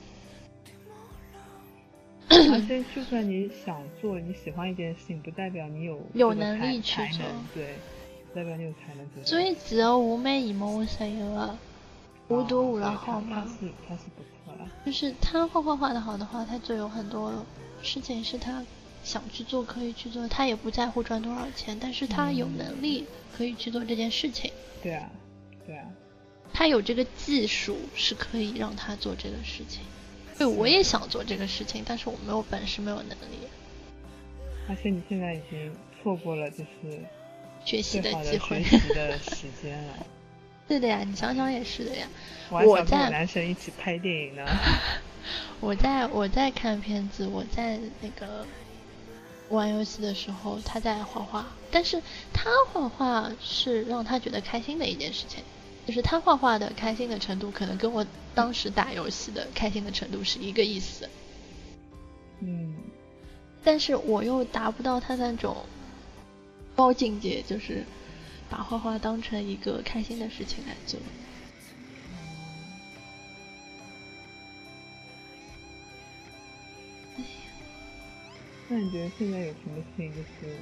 [2.29, 7.25] 而且就算你想做，你喜欢一件事情，不代表你有有能力去做
[7.55, 7.77] 对，
[8.35, 9.23] 代表你有才能做。
[9.25, 11.59] 所以只要我美姨嘛，我是有的，
[12.29, 13.29] 我都画了好吗？
[13.35, 14.67] 他他是他是不错啦。
[14.87, 17.45] 就是他画画画的好的话，他就有很多
[17.83, 18.65] 事情是他
[19.05, 23.05] 想去做可以去做，他也不在乎赚多少钱，但是他有能力
[23.37, 24.51] 可以去做这件事情，
[24.83, 25.11] 对啊，
[25.67, 25.85] 对啊，
[26.53, 29.83] 他有这个技术是可以让他做这个事情。
[30.39, 33.39] 对，我也想做这个事情，但是我没有本事，没有能力，
[34.69, 35.73] 而且你现在已经
[36.03, 37.01] 错过了就是
[37.65, 38.79] 学习的机会学。
[38.79, 40.07] 习的时间了。
[40.69, 42.09] 对的呀，你想想也是的呀。
[42.51, 44.47] 我在男神一起拍电影呢。
[45.61, 48.47] 我在 我在看片子，我在那个
[49.51, 52.01] 玩游戏的时候，他在画画，但是
[52.33, 55.43] 他画画是让他觉得开心的一件事情，
[55.87, 61.09] 就是他画画的开心的程度，可能跟我当时打游戏的开心的程度是一个意思，
[62.41, 62.75] 嗯，
[63.65, 65.65] 但是我又达不到他那种
[66.77, 67.85] 高境界，就是
[68.49, 70.99] 把画画当成一个开心的事情来做。
[78.69, 80.57] 那你觉得现在有什么事情就是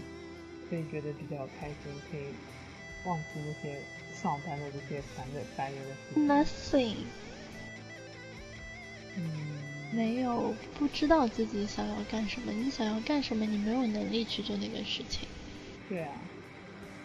[0.68, 2.24] 可以觉得比较开心，可以
[3.06, 3.80] 忘记那些
[4.12, 6.96] 上班的这些烦的烦人的事情？Nothing，
[9.16, 9.22] 嗯，
[9.92, 15.28] 没有不知道自己想要干什么，你想要干什么，你没有能力去做那个事情。
[15.88, 16.12] 对啊，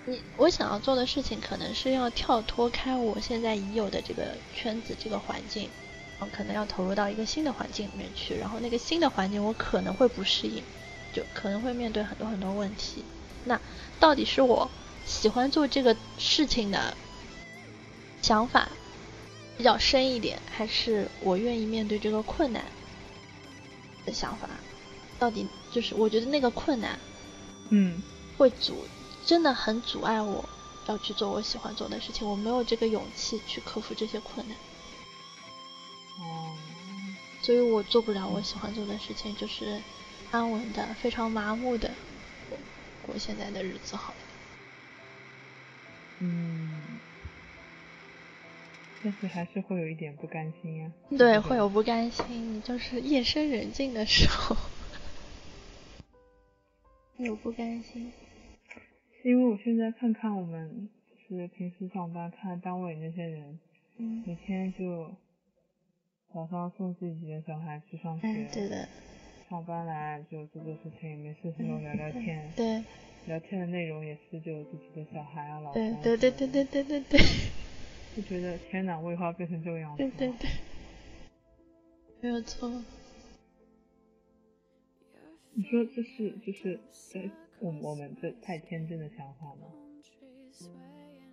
[0.05, 5.69] 你我想要做的事情，可能是要跳脱开我现在已有的这个圈子、这个环境，
[6.19, 10.61] 然后可能要投入到一个新的环境里面去，然后那个新的环境我可能会不适应，
[11.13, 13.03] 就可能会面对很多很多问题。
[13.45, 13.59] 那
[13.99, 14.69] 到底是我
[15.05, 16.97] 喜欢做这个事情的
[18.21, 18.69] 想法
[19.57, 22.65] 比较深一点，还是我愿意面对这个困难
[24.05, 24.49] 的想法？
[25.17, 26.99] 到底就是我觉得那个困难
[27.69, 28.01] 嗯，
[28.37, 28.85] 会阻，
[29.25, 30.43] 真的很阻碍我
[30.87, 34.57] 要去做我喜欢做的事情，我没有这个勇气去克服这些困难，
[36.19, 36.51] 哦，
[37.41, 39.81] 所以我做不了我喜欢做的事情，就是
[40.31, 41.89] 安稳的、非常麻木的
[42.49, 42.57] 过
[43.05, 44.24] 过现在的日子好了。
[46.27, 46.99] 嗯，
[49.03, 54.55] 但是还是会有一点不甘心呀、对，会有不甘心，就是夜深人静的时候，
[57.23, 58.11] 有不甘心。
[59.23, 60.89] 因为我现在看看我们
[61.29, 63.59] 就是平时上班看单位那些人，
[63.97, 65.11] 嗯，每天就
[66.33, 68.89] 早上送自己的小孩去上学，嗯，对的，
[69.49, 72.83] 上班来就做做事情，没事时候聊聊天，对，
[73.25, 77.19] 聊天的内容也是就自己的小孩啊、老对公，对对对对，对对对，
[78.15, 80.49] 就觉得天哪，我以后要变成这个样子，对对对，
[82.21, 82.69] 没有错。
[85.53, 87.21] 你说这是就是在
[87.59, 89.67] 我我们这太天真的想法吗？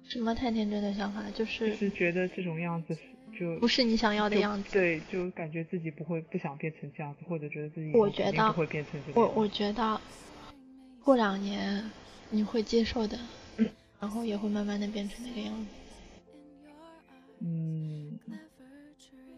[0.05, 1.31] 什么太天真的想法？
[1.31, 3.01] 就是就是觉得这种样子是
[3.39, 4.73] 就不是你想要的样子。
[4.73, 9.35] 对，就感觉自己不会不想变成这样子，或者觉得自己以我觉得不会变成这样子。
[9.35, 10.01] 我觉得
[11.05, 11.91] 过两年
[12.31, 13.19] 你会接受的，
[14.01, 15.67] 然后也会慢慢的变成那个样子。
[17.41, 18.19] 嗯，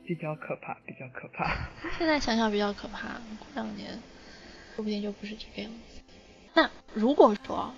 [0.05, 1.69] 比较可怕，比较可怕。
[1.99, 3.99] 现在想想比较可怕，过两年
[4.77, 6.01] 说不定就不是这个样子。
[6.53, 7.73] 那如果说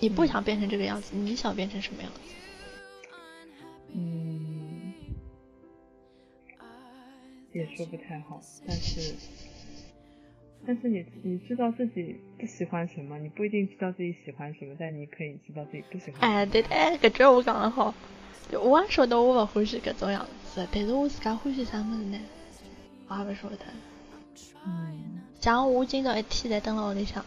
[0.00, 2.20] 你不想变成这个样子，你想变成什么样子？
[3.94, 4.92] 嗯，
[7.52, 9.14] 也说不太好，但是，
[10.66, 16.20] 但是你你知道自己不喜欢什么，你不一定知道自己喜欢什么，但你可以知道自己不喜欢。
[16.30, 17.94] 哎，对的，哎，搿句我讲得好。
[18.50, 22.18] 就我也晓得我勿欢喜搿种样子，但是我自家欢喜啥物事呢？
[23.08, 23.58] 我也勿晓得。
[24.66, 27.24] 嗯像我今朝一天侪蹲辣屋里向，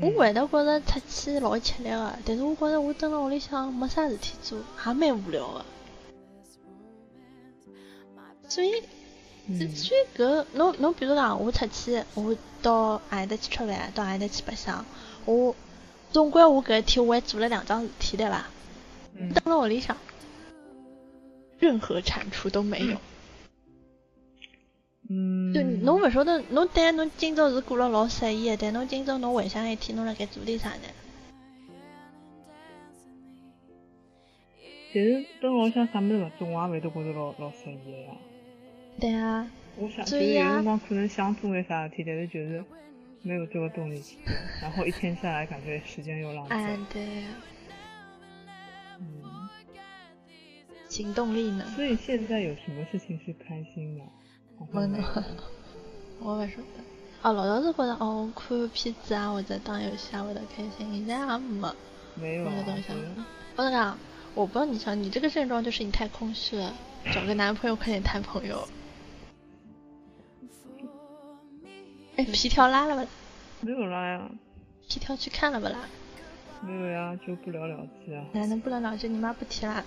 [0.00, 5.64] 我会得觉着出去老吃力个，但是我觉着我蹲辣屋里向没啥事体做，也蛮无聊个。
[8.48, 8.70] 所以，
[9.46, 14.84] 所以搿侬侬比如讲，我出去，我到何里搭去吃饭，到何里搭去白相，
[15.24, 15.54] 我
[16.12, 18.46] 总归我搿一天我还做了两桩事体对伐？
[19.16, 19.96] 蹲辣屋里向，
[21.58, 22.96] 任何产出都没有。
[25.10, 25.52] 嗯。
[25.52, 30.88] 就侬勿晓得，侬但侬今朝是过了老适意个，但侬今朝侬回想一天，侬辣盖做点啥呢？
[34.92, 38.14] 其实蹲屋里向啥物事勿做，我也会得觉着老老适意个呀。
[39.00, 39.46] 对啊。
[39.76, 42.62] 我想就是有辰光可能想做点啥事体，但是就是
[43.22, 46.54] 没有这个动力去 做，然后一天下来感觉时间又浪费。
[46.54, 47.24] 哎，对。
[49.00, 49.48] 嗯。
[50.88, 51.64] 行动力呢？
[51.74, 54.04] 所以现在有什么事情是开心的？
[54.70, 55.02] 没呢，
[56.20, 56.82] 我勿晓得。
[57.22, 61.74] 哦，老早是觉得哦，看片子啊或者打游戏啊会得开心，现在也没。
[62.14, 62.52] 没有啊。
[63.56, 63.98] 我讲，
[64.34, 66.74] 我不知道你想，你这个症状就是你太空虚了，
[67.10, 68.68] 找个男朋友快点谈朋友。
[72.16, 73.06] 哎，皮条拉了
[73.60, 73.66] 不？
[73.66, 74.30] 没有拉呀。
[74.88, 75.88] 皮条去看了不啦？
[76.60, 78.24] 没有呀，就不了了之啊。
[78.32, 79.82] 男的不了了之，你妈不提啦？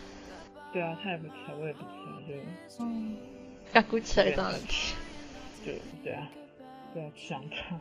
[0.73, 1.87] 对啊，他也不提，我也不提，
[2.27, 2.83] 就。
[2.83, 3.17] 嗯。
[3.71, 4.95] 刚过去了一桩事体。
[5.65, 5.71] 就
[6.03, 6.27] 对啊，
[6.93, 7.77] 不要想他。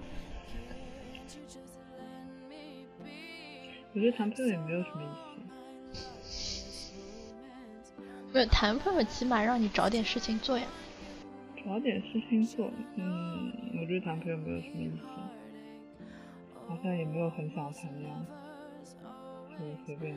[3.93, 5.07] 我觉得谈朋友也没有什么意
[6.29, 6.93] 思。
[8.33, 10.67] 没有谈朋友，起码让你找点事情做呀。
[11.65, 15.07] 找点事情做，嗯，我觉得谈朋友没有什么意思，
[16.69, 18.27] 好像也没有很想谈的样
[18.85, 18.97] 子，
[19.51, 19.57] 就
[19.87, 20.15] 随便。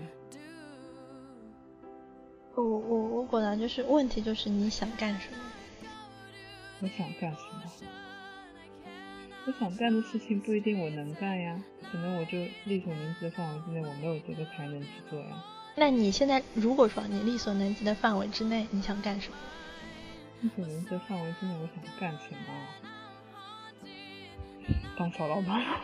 [2.55, 5.37] 我我我果然就是问题就是你想干什么？
[6.81, 7.63] 我想干什么？
[9.45, 15.43] 我想干的事情不一定我能干呀，可能我就力所能及的范围之内我没有这个才能去做呀。
[15.77, 19.37] 那你现在如果说你力所能及的范围之内你想干什么？
[20.41, 22.47] 力所能及的范围之内我想干什么？
[24.97, 25.61] 当小老板。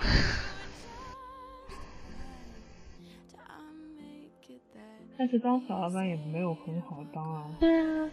[5.15, 7.55] 但是当小老板也没有很好当啊。
[7.59, 8.09] 对啊。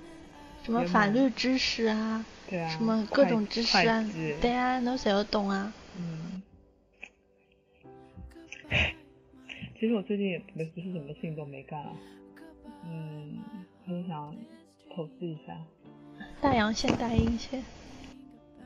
[0.63, 2.25] 什么法律知识啊？
[2.49, 2.69] 对啊。
[2.69, 4.05] 什么各种知识啊？
[4.41, 5.73] 对啊，能谁都懂啊？
[5.99, 6.43] 嗯。
[9.79, 11.93] 其实我最近也没不是什么事情都没干啊。
[12.85, 13.39] 嗯，
[13.87, 14.37] 很想
[14.95, 15.57] 投资一下。
[16.41, 17.63] 大阳线、大阴线。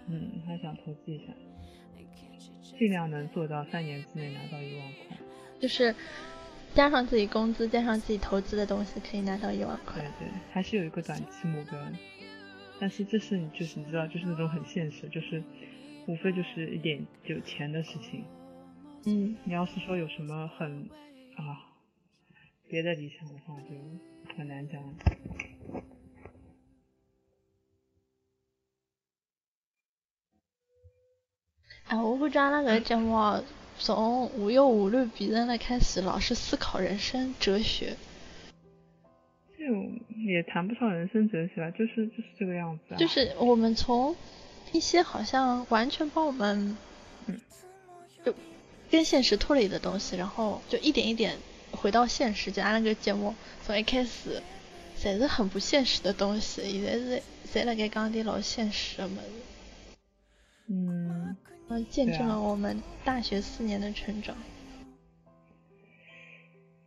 [0.07, 1.33] 嗯，还想投资一下，
[2.79, 5.17] 尽量能做到三年之内拿到一万块。
[5.61, 5.95] 就是。
[6.75, 10.03] 加上自己工资，加上自己投资的东西，可以拿到一万块。
[10.03, 11.79] 对对，还是有一个短期目标。
[12.81, 15.41] 但是这是你就是你知道，就是那种很现实，就是
[16.09, 18.25] 无非就是一点有钱的事情。
[19.07, 19.37] 嗯。
[19.45, 20.91] 你要是说有什么很
[21.37, 21.63] 啊
[22.67, 24.83] 别的理想的话，就很难讲。
[31.89, 33.43] 哎，我感觉阿拉个节目。
[33.77, 37.97] 从无忧无虑别人的开始，老是思考人生哲学，
[39.59, 39.65] 就
[40.25, 42.95] 也谈不上人生哲学吧，就是就是这个样子。
[42.97, 44.15] 就是我们从
[44.71, 46.77] 一些好像完全帮我们，
[48.25, 48.33] 就
[48.89, 51.37] 跟现实脱离的东西，然后就一点一点
[51.73, 52.53] 回到现实。
[52.53, 53.35] 就按那个节目
[53.67, 54.41] 从一开始，
[54.97, 57.23] 侪是很不现实的东西，现在是
[57.53, 59.97] 侪辣盖讲点老现实的么子。
[60.69, 61.37] 嗯。
[61.69, 64.37] 嗯，见证了我们大学四年的成长。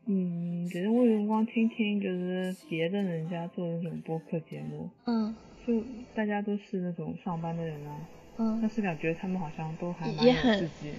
[0.06, 5.84] 嗯，其实我有辰光听听，就是别的人家做的那种播客节目，嗯，就
[6.16, 8.00] 大家都是那种上班的人啊，
[8.38, 10.94] 嗯，但是感觉他们好像都还蛮有自己，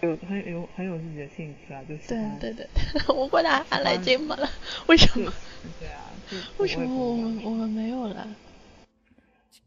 [0.00, 2.66] 有很有很有自己的兴趣啊，就是对对对，
[3.14, 4.48] 我过来还来节目了，
[4.86, 5.30] 为什么？
[5.78, 6.10] 对啊，
[6.58, 8.26] 为什么我们我们没有了？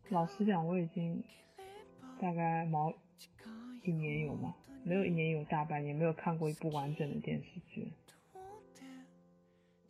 [0.10, 1.22] 老实讲，我已经
[2.20, 2.92] 大概毛。
[3.84, 4.54] 一年有吗？
[4.84, 7.92] 没有一年有大半年没有看过一部完整的电视剧。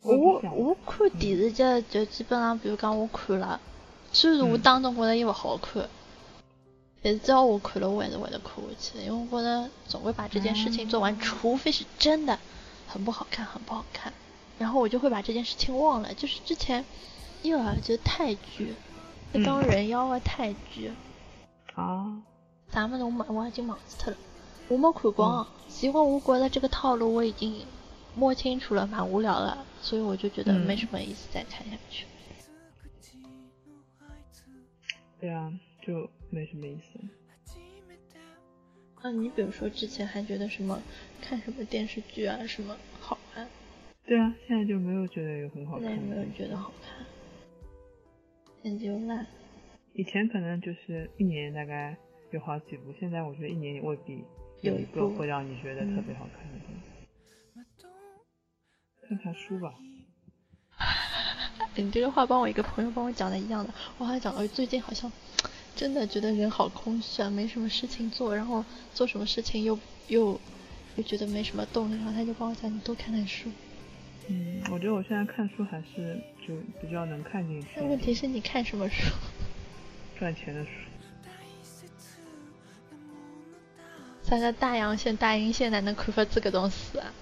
[0.02, 3.60] 我我看电视剧就基本上，比如讲我看了，
[4.12, 5.88] 虽然我当中觉得伊勿好看，
[7.02, 12.38] 但是只要我看了，我还是会得看下去，因为我觉得总会把这件事情做完，除非是真的
[12.86, 14.12] 很不好看，很不好看，
[14.58, 16.12] 然后我就会把这件事情忘了。
[16.14, 16.84] 就是之前
[17.42, 18.74] 有啊，就是泰剧，
[19.44, 20.90] 当人妖啊泰剧
[21.74, 22.22] 啊。
[22.70, 24.18] 啥么子我我已经忘记掉了，
[24.68, 25.46] 我没看光，
[25.82, 27.66] 因为我觉得这个套路我已经
[28.14, 32.06] 摸清楚了，蛮无聊了，所以我就觉得没什么意思再看下去。
[35.20, 35.52] 对啊，
[35.82, 37.00] 就没什么意思。
[39.02, 40.80] 啊，你比如说之前还觉得什么
[41.20, 43.48] 看什么电视剧啊什么好看，
[44.04, 47.04] 对啊，现在就没有觉得有很好现在看没有觉得好看，
[48.62, 49.26] 现在就烂。
[49.92, 51.96] 以前可能就是一年大概
[52.32, 54.24] 有好几部，现在我觉得一年也未必
[54.62, 56.80] 有一个会让你觉得嗯特别好看的东西。
[59.08, 59.74] 看看书吧，
[61.74, 65.10] 你这个话帮我一个朋友帮我讲的一样的，我还讲了最近好像
[65.74, 68.64] 真的觉得人好空虚啊，没什么事情做，然后
[68.94, 69.76] 做什么事情又
[70.06, 70.40] 又
[70.94, 73.50] 又觉得没什么动力，然后他就帮我讲你多看看书。
[74.28, 79.12] 嗯，我觉得我现在看书还是就比较能看进去那，问题是你看什么书？
[80.16, 80.70] 赚钱的书。
[84.30, 87.12] 啥个大洋线、大阴线哪能看出这个东西啊？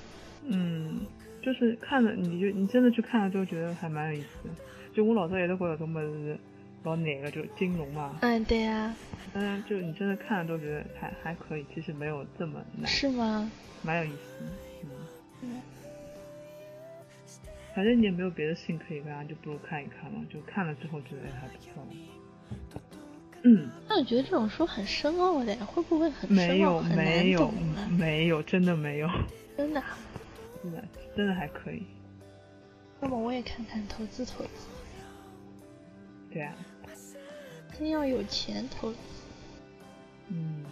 [0.45, 1.07] 嗯，
[1.43, 4.55] 就是看了你就你真的去看了之后觉得还蛮有意思的。
[4.93, 6.39] 就我老早也都觉得搿种物事是
[6.85, 8.95] 老难的，就金融嘛，嗯，对呀、
[9.33, 13.51] 当然就你真的看了都觉得还还可以，其实没有这么难，是吗？
[13.83, 14.51] 蛮有意思的。
[14.83, 14.91] 嗯，
[15.43, 15.63] 嗯
[17.75, 20.21] 反正你也没有别的事情可以干，就不如看一看嘛。
[20.29, 21.87] 就看了之后觉得哎还不错。
[23.43, 27.53] 嗯，那我觉得这种书很深奥的，会不会很深没有奥没有？
[27.91, 29.09] 没有，真的没有，
[29.57, 29.99] 真的啊？
[30.63, 30.85] 真的
[31.17, 31.83] 真的还可以。
[33.01, 34.51] 那么我也看看投资投资，
[36.33, 36.53] 对啊，
[37.79, 38.99] 真要有钱投资。
[40.29, 40.65] 嗯，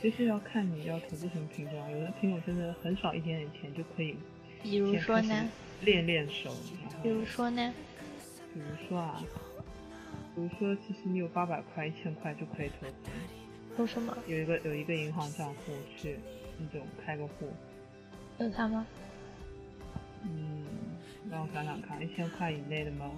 [0.00, 4.14] 其实要看你要投资什么品种啊，有的品种真的很少一点点钱就可以
[4.62, 5.48] 比如说呢？
[5.80, 6.54] 练练手，
[7.02, 7.72] 比如说呢？
[8.52, 9.24] 比如说啊，
[10.34, 12.94] 比如说其实你有八百块、一千块就可以投资，
[13.76, 14.16] 投什么？
[14.26, 16.18] 有一个有一个银行账户去
[16.58, 17.52] 那种开个户，
[18.38, 18.86] 有它吗？
[20.22, 20.64] 嗯，
[21.30, 23.10] 让我想想看，一千块以内的吗？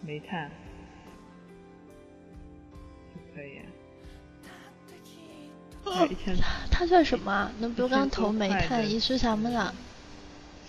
[0.00, 0.50] 煤炭
[3.14, 3.60] 就可以，
[5.84, 6.36] 还有一千
[6.70, 7.52] 它算什么啊？
[7.60, 9.74] 侬比如讲投煤炭，伊算啥么啦？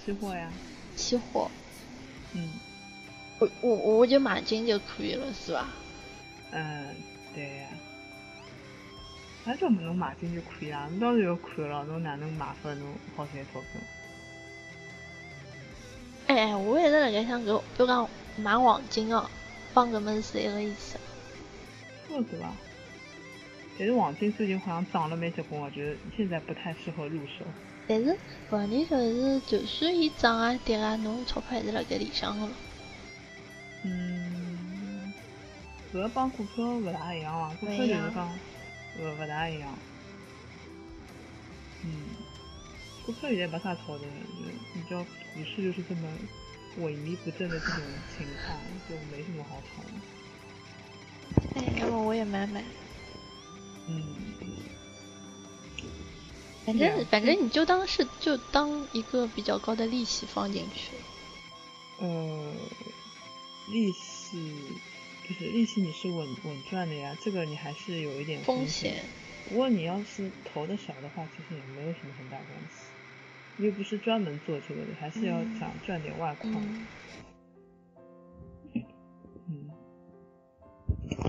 [0.03, 0.51] 期货呀，
[0.95, 1.49] 期货。
[2.34, 2.49] 嗯
[3.40, 5.68] 我我我就买金就可以了，是吧？
[6.52, 6.96] 嗯，
[7.34, 7.68] 对呀。
[9.46, 13.70] 那叫侬买进就可以啦，侬当然要看了，侬哪能买法侬好赚钞票？
[16.28, 19.28] 哎哎，我一直辣盖想搿，比如讲买黄金哦，
[19.74, 21.00] 帮搿么是一个意思。
[22.10, 22.54] 是的吧？
[23.78, 27.46] 但是黄金最近好像涨了蛮结棍啊，觉得现在不太适合入手。
[27.88, 28.16] 但是
[28.50, 32.52] 问题就是，就算伊涨啊跌啊，侬钞票还是辣盖里向个咯。
[33.84, 35.13] 嗯，
[35.93, 38.30] 搿个帮股票勿大一样啊，股票就是讲
[38.99, 39.77] 勿勿大一样。
[41.84, 42.03] 嗯，
[43.05, 45.03] 股票现在没啥炒的，就是你知道
[45.34, 46.07] 股市就是这么
[46.80, 47.82] 萎靡不振的这种
[48.17, 48.59] 情况，
[48.89, 49.89] 就没什么好炒的。
[51.55, 52.63] 哎，要么我也买买，
[53.88, 54.15] 嗯，
[56.65, 60.91] 反正反正你就当是就当一个比较高的利息放进去。
[61.99, 62.53] 呃，
[63.72, 64.53] 利息
[65.28, 69.05] 就是利息你是稳稳赚的呀，这个你还是有一点风险险。
[69.47, 72.91] 不过你要是投的少的话，其实也没有什么很大关系。
[73.57, 76.49] 你又不是专门做这个的，还是要嗯想赚点外快。
[76.49, 76.88] 嗯，
[79.49, 79.70] 嗯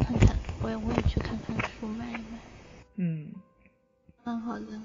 [0.02, 2.38] 看看，我也我也去看看书卖一买，
[2.96, 3.32] 嗯，
[4.24, 4.80] 蛮好的。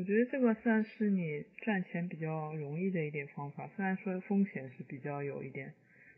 [0.00, 5.74] 我觉得这个算是你赚钱比较容易的一点方法，虽然说风险是比较有一点，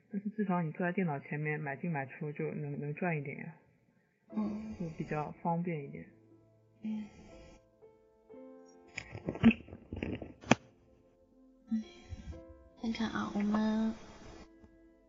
[0.09, 3.57] 但是至少你坐在电脑前面买进买出就能能赚一点呀，
[4.37, 6.05] 嗯就比较方便一点。
[6.83, 7.05] 嗯。
[12.81, 13.93] 看看啊，我们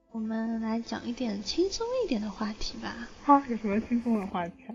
[0.09, 4.73] 我们来讲一点轻松一点的话题吧，好，有什么轻松的话题啊？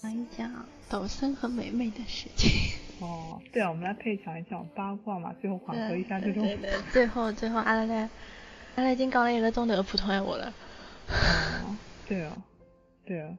[0.00, 2.78] 讲一讲抖森和美美的事情。
[3.00, 6.42] 哦，对啊，我们来配讲一讲八卦嘛，最后缓和一下这种。
[6.42, 8.08] 对对对，最后最后阿拉来，
[8.76, 10.52] 阿拉已经讲了一个钟头的普通闲话了。
[11.08, 11.76] 哦，
[12.06, 12.36] 对啊，
[13.06, 13.36] 对啊。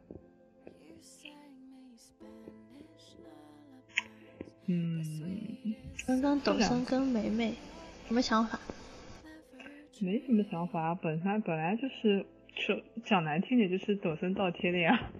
[4.67, 5.75] 嗯，
[6.07, 7.53] 刚刚抖森跟梅梅
[8.07, 8.59] 什么想法？
[9.99, 15.11] 没什么想法，本身本来就是说讲难听点就是抖森倒贴的呀，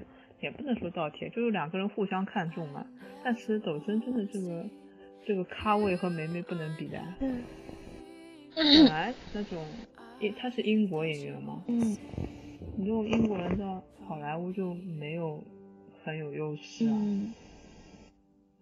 [0.41, 2.85] 也不能说倒贴，就是两个人互相看重嘛。
[3.23, 4.65] 但其实抖森真的这个
[5.25, 7.43] 这个咖位和梅梅不能比的，嗯
[8.55, 9.65] 本来那种
[10.19, 11.79] 英他是英国演员嘛，嗯
[12.75, 15.43] 你这种英国人到好莱坞就没有
[16.03, 16.93] 很有优势啊。
[16.93, 17.33] 嗯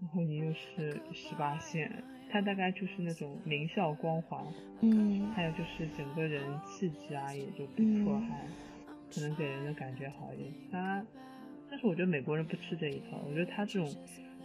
[0.01, 1.91] 然后你又是十八线，
[2.31, 4.41] 他大概就是那种名校光环，
[4.79, 8.47] 嗯还有就是整个人气质啊也就不错，嗯还
[9.13, 10.49] 可能给人的感觉好一点。
[10.71, 11.05] 他
[11.69, 13.93] 但是我觉得美国人不吃这一套，我觉得他这种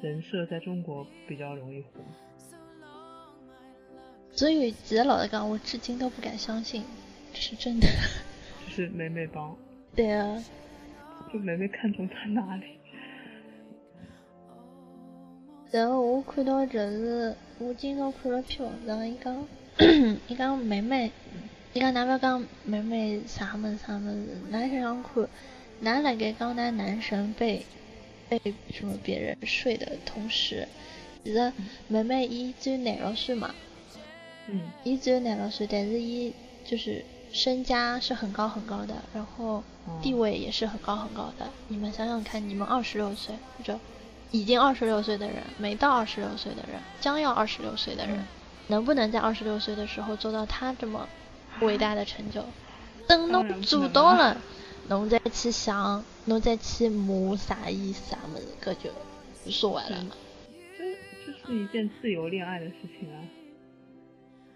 [0.03, 1.89] 人设在中国比较容易火。
[4.33, 6.85] 所以其实老实讲，我至今都不敢相信
[7.33, 7.87] 这是真的。
[8.67, 9.57] 就是美美帮，
[9.95, 10.43] 对啊，
[11.33, 12.65] 就美美看中他哪里？
[15.71, 19.47] 然后我看到就是我今朝看了篇文章，伊讲
[20.29, 21.11] 伊讲妹妹，
[21.73, 25.29] 伊讲㑚勿要讲妹妹啥物事啥物事，㑚想想看，
[25.83, 27.65] 㑚辣盖讲㑚男神被
[28.29, 28.41] 被
[28.73, 30.69] 什么别人睡的同时，
[31.25, 31.53] 其实
[31.89, 33.55] 妹妹伊只有廿六岁嘛，
[34.49, 36.33] 嗯伊只有廿六岁，但是伊
[36.65, 39.63] 就是身家是很高很高的，然后
[40.01, 41.51] 地位也是很高很高的。
[41.69, 43.79] 你们想想看，你们二十六岁或者
[44.31, 48.27] 已经二十六岁的人，没到二十六岁的人，将要二十六岁的人，嗯
[48.69, 51.07] 能不能在二十六岁的时候做到他这么
[51.61, 52.43] 伟大的成就？
[53.07, 54.41] 等当然侬做到了，
[54.89, 58.91] 侬再去想，侬再去骂啥意啥么子，搿就
[59.47, 60.07] 无所谓了。
[60.77, 60.85] 这
[61.27, 63.17] 这是一件自由恋爱的事情啊，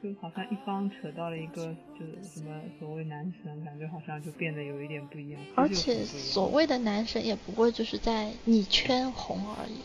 [0.03, 5.41] 就好像一方扯到了一个就是什么所谓男神，感觉好像就变得有一点不一样。
[5.55, 9.81] 而且所谓的男神也不过就是在你圈红而已，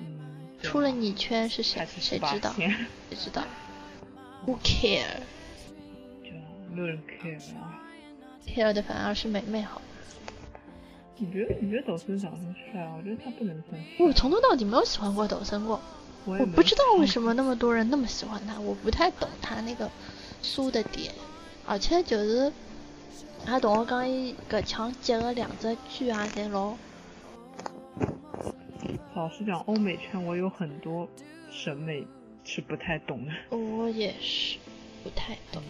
[0.00, 2.74] 嗯，出了啊你圈是谁是谁知道？18
[3.10, 3.44] 谁知道
[4.46, 5.04] ？Who care？
[6.22, 7.82] 对啊，没有人 care 啊。
[8.54, 9.80] Care 的反而是美美好。
[11.16, 12.94] 你觉得你觉得抖森长得很帅啊？
[12.96, 14.06] 我觉得他不能算帅。
[14.06, 15.80] 我从头到底没有喜欢过抖森过，
[16.24, 19.90] 我不知道为什么那么多人那么喜欢他，我不太懂他那个
[20.42, 21.12] 酥的点，
[21.66, 22.52] 而且就是
[23.44, 26.76] 他同我讲伊搿腔接的两只剧啊，侪老
[29.16, 31.08] 老实讲，欧美圈我有很多
[31.50, 32.06] 审美
[32.44, 33.56] 是不太懂的。
[33.56, 34.56] 我也是
[35.02, 35.60] 不太懂。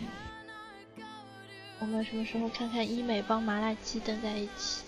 [1.81, 4.83] 我们什么时候看看医美帮麻辣鸡登在一起？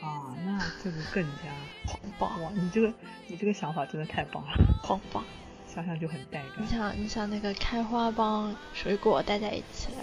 [0.00, 1.50] 啊，那这个更加
[1.86, 2.50] 黄棒，哇！
[2.54, 2.92] 你这个
[3.26, 4.50] 你这个想法真的太棒了，
[4.82, 5.24] 黄棒！
[5.66, 6.50] 想想就很带感。
[6.58, 10.02] 你想，你想那个开花帮水果待在一起了，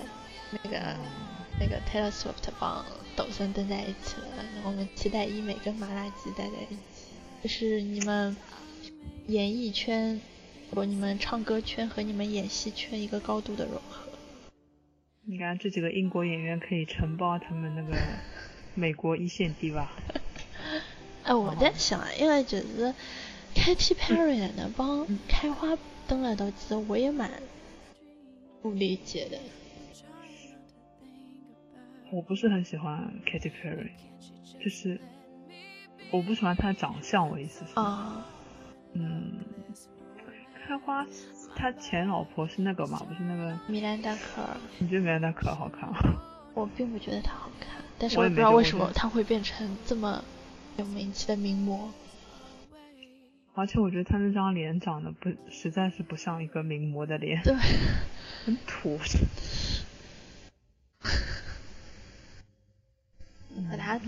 [0.64, 0.98] 那个嗯
[1.60, 2.84] 那个 Taylor Swift 帮
[3.16, 4.28] 抖森登在一起了，
[4.64, 6.80] 我们期待医美跟麻辣鸡待在一起，
[7.44, 8.36] 就是你们
[9.28, 10.20] 演艺圈
[10.74, 14.11] 和你们唱歌圈和你们演戏圈一个高度的融合。
[15.32, 17.96] 你看这几个英国演员可以承包他们那个
[18.76, 19.90] 美国一线地吧？
[21.24, 22.94] 哎，我在想，因为就是
[23.56, 25.70] Katy Perry 的那帮开花
[26.06, 27.32] 登了到其实我也蛮
[28.62, 29.40] 不理解的。
[32.12, 33.92] 我不是很喜欢 Katy Perry，
[34.62, 35.00] 就是
[36.12, 38.28] 我不喜欢她的长相，我意思是，啊，
[38.92, 39.40] 嗯，
[40.68, 41.06] 开花
[41.62, 43.56] 他前老婆是那个嘛，不是那个？
[43.68, 46.00] 米兰达可儿，你觉得米兰达可好看吗？
[46.56, 50.26] 我并不觉得她好看，但是我也不知道为什么她会变成这么
[50.78, 51.94] 有名气的名模。
[53.54, 57.54] 而且我觉得她那张脸长得不，实在是不像一个名模的脸，对，
[58.44, 58.98] 很土。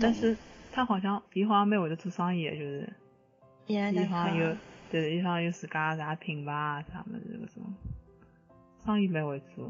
[0.00, 0.36] 但是
[0.72, 2.92] 他好像伊好像蛮会得做生意，就是
[3.68, 4.56] 米兰达有儿，，
[4.90, 7.74] 对，伊好像有自家啥品牌啊啥么子搿种，
[8.84, 9.68] 生意蛮会做。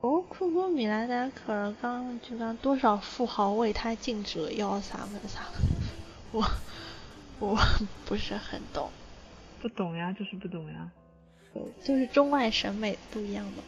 [0.00, 5.42] 我看过米兰达可儿刚就讲多少富豪为她竞折腰啥么子啥
[6.32, 6.44] 么， 我
[7.38, 7.56] 我
[8.04, 8.90] 不是很懂，
[9.60, 10.90] 不懂呀，就是不懂呀。
[11.84, 13.62] 就是中外审美不一样嘛。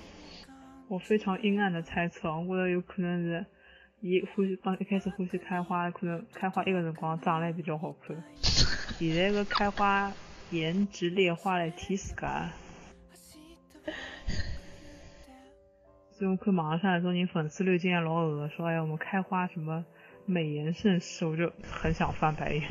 [0.88, 3.44] 我非常阴暗的猜测，我觉得有可能是
[4.00, 8.16] 伊欢喜帮一开始欢喜开花，可能开花一个辰光长得还比较好看。
[8.98, 10.10] 现在个开花
[10.54, 12.52] 颜值劣化来提自家。
[16.12, 19.84] 所以我看网上来说，你粉丝滤镜还老恶，说哎呀我们开花什么
[20.24, 22.62] 美颜盛世，我就很想翻白眼。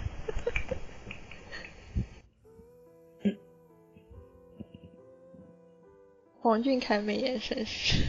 [6.39, 8.03] 黄俊凯美颜盛世，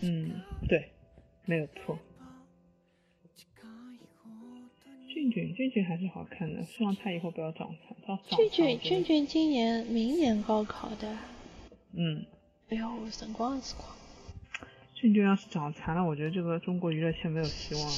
[0.00, 0.90] 嗯，对，
[1.44, 1.98] 没有错。
[5.22, 7.96] 俊俊，俊俊还是好看的，希望他以后不要长残。
[8.04, 11.16] 他长俊俊俊俊今年明年高考的，
[11.92, 12.26] 嗯，
[12.70, 13.88] 哎呦，神光辰光。
[14.94, 17.92] 俊俊要是长残了，我觉得这个中国娱乐圈没有希望了。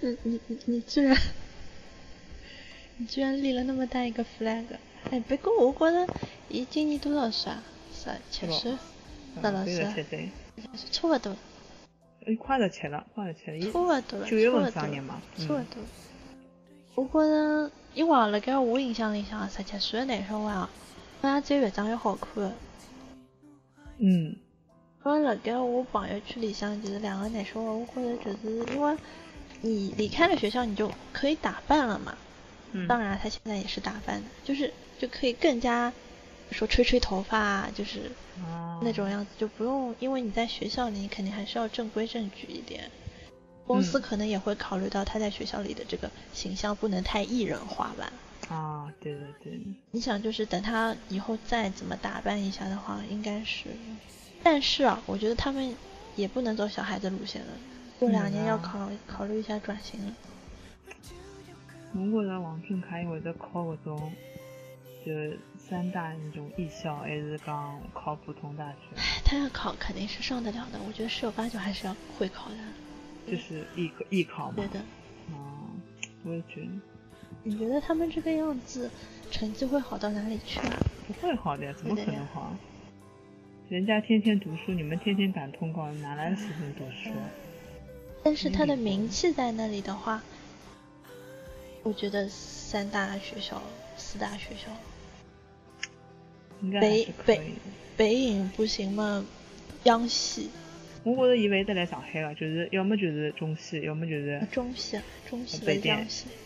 [0.00, 1.16] 你你你你居然，
[2.98, 4.64] 你居然立了那么大一个 flag！
[5.10, 6.06] 哎，不过我觉得，
[6.50, 7.62] 伊今年多少岁啊？
[7.94, 10.30] 十七岁，十六对的，岁对，对，
[10.90, 11.34] 差不多，
[12.26, 15.82] 哎，快十七了，快十七了，伊差不多了，九月份生日嘛，嗯，差不多。
[16.94, 20.70] 我觉得，因为辣盖我印象里向，十七岁的男小孩啊，
[21.20, 22.52] 好像只有越长越好看的。
[23.98, 24.36] 嗯，
[25.04, 28.96] 因为辣盖我朋友圈里向，就是两个男小孩，我觉着就是因为
[29.60, 32.16] 你离开了学校，你就可以打扮了嘛。
[32.72, 35.92] 嗯，当然，他现在也是打扮的，就是就可以更加
[36.52, 38.10] 说吹吹头发啊，就是
[38.44, 42.90] 哦那种样子，就不用因为你在学校里，你肯定还是要正规正矩一点。
[43.66, 48.12] 公司嗯可能也会考虑到他在学校里的这个形象不能太艺人化吧。
[48.48, 49.60] 啊，对对对，
[49.92, 53.68] 你想，就是等他以后再怎么打扮一下的话，应该是，
[54.42, 55.74] 但是啊，我觉得他们
[56.16, 57.52] 也不能走小孩子路线了，
[58.00, 60.12] 过两年要嗯啊考考虑一下转型了。
[61.94, 64.12] 我觉着王俊凯会得考搿种
[65.06, 65.12] 就
[65.72, 72.56] 三大那种艺校，还是讲考普通大学，哎他要考肯定是上得了的，我觉得十有八九还是要会考的。
[73.26, 74.68] 就是艺艺考嘛对。
[74.68, 74.80] 的，
[75.30, 75.80] 嗯，
[76.24, 76.68] 我也觉得
[77.42, 78.90] 你觉得他们这个样子，
[79.30, 80.76] 成绩会好到哪里去啊？
[81.06, 82.54] 不会好的呀，怎么可能好？
[83.70, 87.08] 人家天天读书，你们天天赶通告，哪来的时间读书？
[88.22, 90.22] 但是他的嗯名气在那里的话，
[91.82, 93.62] 我觉得三大学校、
[93.96, 94.70] 四大学校，
[96.62, 97.40] 应该北北。
[97.94, 99.24] 北影不行吗，
[99.84, 100.48] 央戏、
[101.04, 104.98] 我觉着伊勿会得来上海个，就是要么就是中戏，要么就是啊中戏、
[105.28, 105.98] 中戏北电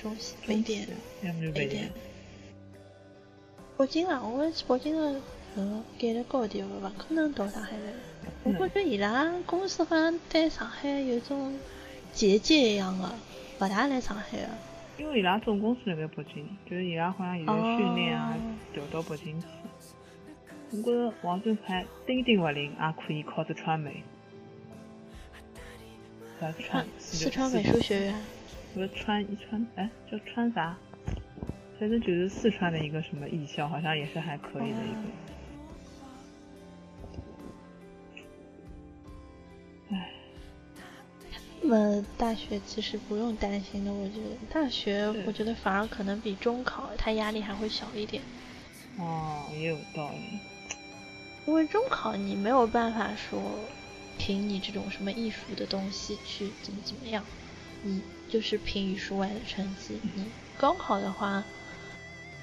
[0.03, 0.89] 中戏、北中电、，
[1.23, 1.89] 要么就北电
[3.79, 5.21] 北京啊，我北京的
[5.55, 7.93] 呃概率高点，勿可能到上海来。
[8.43, 11.57] 我嗯感觉伊拉公司好像对上海有种
[12.13, 13.09] 结界一样的，
[13.61, 14.49] 勿大来上海的。
[14.99, 18.41] 因为伊拉总公司辣盖北京，就是伊拉好像现在训练啊哦
[18.75, 19.47] 调到北京去。
[20.73, 24.03] 我觉着王俊凯丁丁勿灵，也可以考着川美。
[26.41, 26.87] 啥川川？
[26.99, 28.15] 四川美术学院，
[28.75, 30.77] 不是川一川，哎，叫川啥？
[31.79, 34.99] 反正就是四川的一个什么艺校，好像也是还可以的一个。
[39.93, 40.11] 唉，
[41.63, 48.23] 那么大学其实不用担心的，我觉得大学我觉得反而可能比中考它压力还会小一点，
[48.99, 50.41] 哦，也有道理。
[51.47, 53.59] 因为中考你没有办法说
[54.19, 57.25] 凭你这种什么艺术的东西去怎么怎么样，
[57.83, 60.01] 你就是凭语数外的成绩。
[60.15, 60.27] 你
[60.59, 61.45] 高考的话，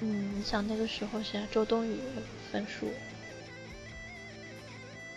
[0.00, 1.98] 嗯，你想那个时候谁啊周冬雨
[2.50, 2.88] 分数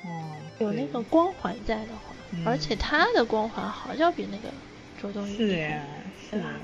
[0.04, 4.54] 哦，有那个光环在的话，嗯而且他的光环好像比那个
[5.02, 5.88] 周冬雨厉害
[6.30, 6.60] 是吧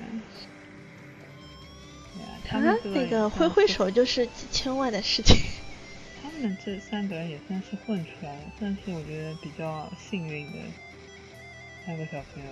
[2.46, 5.38] 他那个挥挥手就是几千万的事情。
[6.36, 10.58] 他们这三个人也算是混出来了，算是我觉得比较幸运的
[11.86, 12.50] 三个小朋友。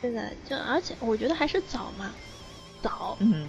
[0.00, 2.14] 对的，就而且我觉得还是早嘛，
[2.82, 3.16] 早。
[3.20, 3.48] 嗯，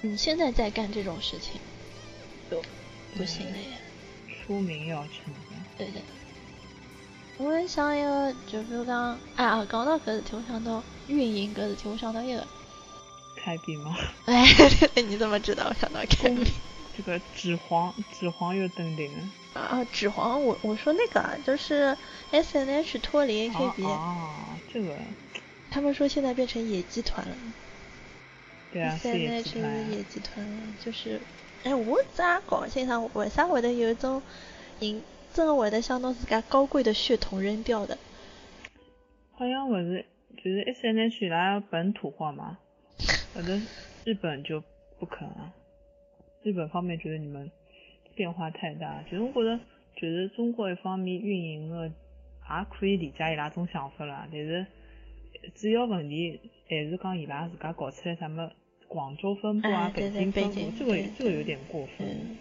[0.00, 1.60] 你现在在干这种事情，
[2.50, 2.62] 就
[3.16, 3.76] 不行了呀。
[4.46, 5.40] 出名要成的。
[5.76, 6.00] 对的。
[7.36, 12.46] 我也想一个，就比如讲，哎啊，讲到搿事体，我想到运营搿事体，我想到一个，
[13.36, 13.96] 开闭吗？
[14.26, 14.44] 哎，
[15.06, 16.50] 你怎么知道我想到开闭？
[17.00, 19.60] 这个纸黄，纸黄又登顶了。
[19.60, 21.96] 啊，指黄，我我说那个啊，就是
[22.30, 24.94] S N H 脱离 A K 啊 B，、啊，这个
[25.70, 27.34] 他们说现在变成野鸡团了。
[28.70, 29.86] 对啊，S 是 N 野鸡团啊。
[29.90, 31.20] 野鸡团了，就是，
[31.64, 34.20] 哎，我咋搞不清爽，为啥会得有一种
[34.78, 35.02] 人
[35.32, 37.96] 真的会得想拿自家高贵的血统扔掉的？
[39.32, 40.04] 好像不是，
[40.36, 42.58] 就是 S N H 伊拉本土化嘛，
[43.32, 43.66] 反正
[44.04, 44.62] 日本就
[44.98, 45.50] 不肯啊。
[46.42, 47.50] 日本方面觉得你们
[48.14, 49.60] 变化太大，其实我觉得，
[49.96, 54.66] 觉得中国一方面运营的也可以理解伊拉种想法啦，但是
[55.54, 58.50] 主要问题还是讲伊拉自家搞出来什么
[58.88, 62.06] 广州分部啊、哎对对京分部北京，这个这个有点过分。
[62.06, 62.36] 嗯，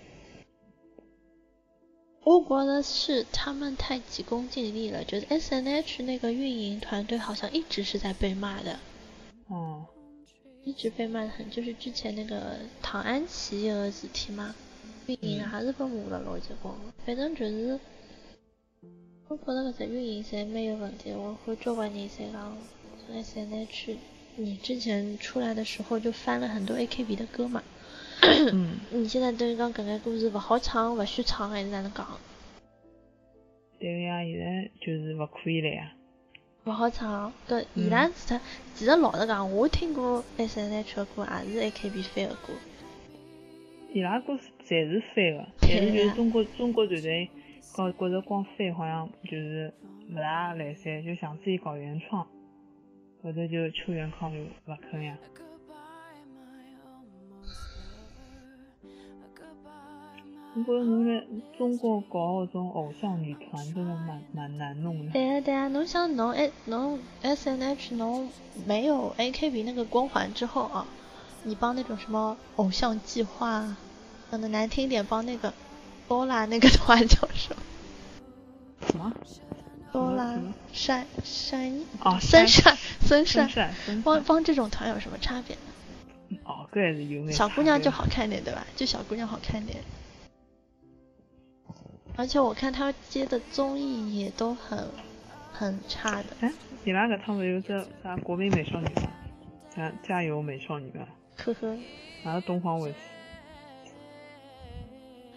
[2.24, 8.80] 我觉得是他们太急功近利了，就是 S N H 那个运营团队好像一直是在被骂的。
[9.48, 9.86] 哦，
[10.64, 14.54] 一直被骂得很，就是之前那个唐安琪有个事体嘛，
[15.08, 16.74] 运营嗯还是被骂了老结棍。
[17.06, 17.80] 反正就是，
[19.28, 21.12] 我觉得搿只运营侪蛮有问题。
[21.12, 22.58] 我和交关人侪讲，
[23.06, 23.98] 从 S N H
[24.36, 27.64] 你之前出来的时候就翻了很多 A K B 的歌嘛，
[28.22, 32.06] 嗯，你现在等于讲搿个歌是勿好唱、勿许唱还是哪能讲？
[33.80, 35.94] 对个呀，现在就是勿可以了呀。
[36.70, 38.40] 勿好唱，搿伊嗯拉其实
[38.76, 42.54] 其实老实讲，我听过 S N H 的歌，也是 A K B 翻的歌。
[43.92, 47.28] 伊拉歌是侪是翻的， 但是就是中国中国团队
[47.76, 49.74] 搞觉着光翻好像就是
[50.12, 52.28] 勿大来三，就想自己搞原创，
[53.24, 54.40] 或者就邱元康就
[54.72, 55.18] 勿肯呀。
[60.68, 61.24] 我我觉着侬来
[61.58, 65.12] 中国搞搿种偶像女团真的蛮蛮难弄的。
[65.12, 68.30] 对呀对呀，侬想侬 A 侬 S N H 侬
[68.66, 70.86] 没有 A K B 那个光环之后啊，
[71.44, 73.76] 你帮那种什么偶像计划，
[74.32, 75.54] 讲的难听点，帮那个
[76.08, 77.62] 多拉那个团叫什么？
[78.82, 79.14] 什么？
[79.92, 80.38] 多拉
[80.72, 84.02] 山山哦森山帅森帅，森帅，森帅。
[84.04, 86.38] 帮帮这种团有什么差别呢？
[86.44, 88.66] 哦，个还是有眼小姑娘就好看点，对吧？
[88.76, 89.80] 就小姑娘好看点。
[92.20, 94.86] 而且我看他接的综艺也都很
[95.54, 96.26] 很差的。
[96.38, 96.50] 别。
[96.50, 99.10] 哎，你那个他们有只啥国民美少女吧？
[99.74, 101.78] 加加油美少女吧，呵呵。
[102.26, 102.98] 也是东方卫视。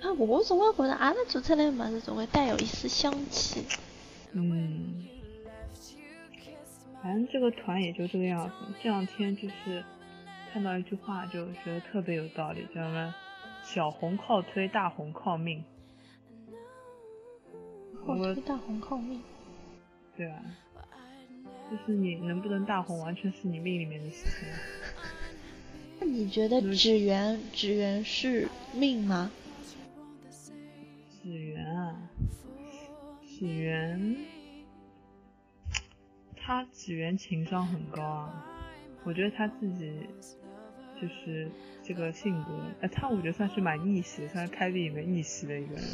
[0.05, 3.65] 啊，我总会觉得阿拉做出来的么子总会带有一丝香气。
[4.33, 5.07] 嗯，
[7.01, 8.55] 反正这个团也就这个样子。
[8.83, 9.85] 这两天就是
[10.53, 13.15] 看到一句话，就觉得特别有道理，叫什么
[13.63, 15.67] “小红靠推，大红靠命后
[18.07, 19.21] 我推大红靠命。”，
[20.17, 20.43] 对吧？
[21.71, 24.49] 就是你能不能大红，完全是你命里面的事情。
[26.01, 29.31] 那你觉得纸源纸源是命吗？
[31.23, 31.97] 史源啊，
[33.25, 34.17] 史源，
[36.37, 38.45] 他史源情商很高啊，
[39.05, 39.95] 我觉得他自己
[41.01, 41.49] 就是
[41.83, 42.51] 这个性格，
[42.81, 45.85] 哎，他我觉得算是蛮逆袭，算是开闭里面逆袭的一个人。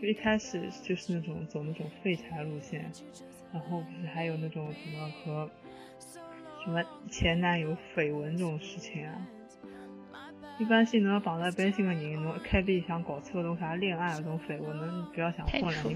[0.00, 2.90] 就一开始就是那种走那种废柴路线，
[3.52, 5.50] 然后不是还有那种什么和
[6.64, 9.26] 什么前男友绯闻这种事情啊。
[10.58, 15.92] 一般性侬要碰到一般性的人，侬开闭想搞出搿种啥恋爱搿种绯闻，侬不要想混了，太蠢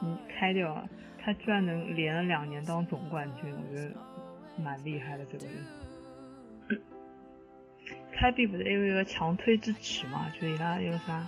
[0.00, 0.88] 你你开掉啊！
[1.18, 3.92] 他居然能连了两年当总冠军，我觉得
[4.62, 6.80] 蛮厉害的这个人。
[8.12, 10.30] 开闭不是还有一个强推之耻嘛？
[10.40, 11.26] 就伊拉有啥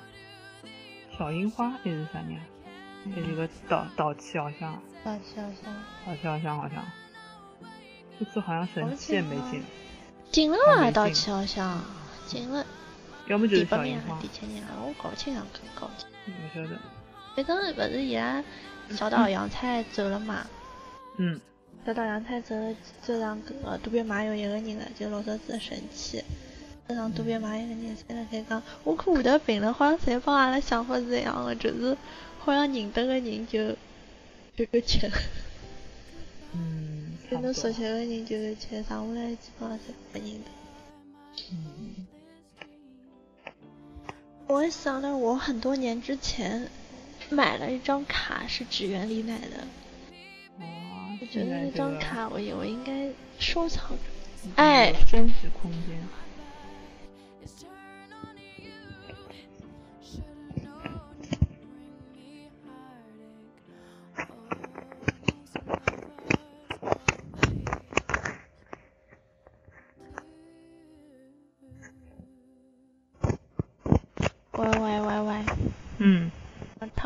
[1.19, 2.40] 小樱花还是啥人啊？
[3.12, 5.74] 还是一个导导气好像，大气好像
[6.07, 6.85] 导气好像好像，
[8.19, 9.62] 这次好像神器也没进，
[10.31, 10.77] 进了吧？
[10.77, 11.82] 还没进到气好像
[12.27, 12.65] 进了
[13.27, 14.69] 要么就是第八名还小樱花是第，七年了？
[14.81, 16.09] 我搞不清啊，搞不清。
[16.27, 16.78] 我晓得。
[17.35, 18.43] 反正不是伊拉
[18.90, 20.47] 小岛洋菜走了嘛？
[21.19, 21.40] 嗯，
[21.85, 26.23] 小岛洋菜走了，就让搿个渡边麻友一个人了，就老早子的神器。
[26.89, 31.94] 就让渡边麻友一个人在那盖讲，我看下头评论好像侪帮阿拉想法是一样的，就是
[32.39, 33.77] 好像认得个人就
[34.56, 35.10] 就够吃，
[36.55, 39.82] 嗯，跟侬熟悉个人就够吃，剩下来基本上侪
[40.12, 40.51] 不认得。
[41.52, 42.06] 嗯，
[44.47, 46.70] 我想到我很多年之前
[47.28, 53.98] 买了一张卡，是纸原里买的，啊，我觉得那张卡我也我应该收藏着。
[54.56, 55.98] 哎有真实空间。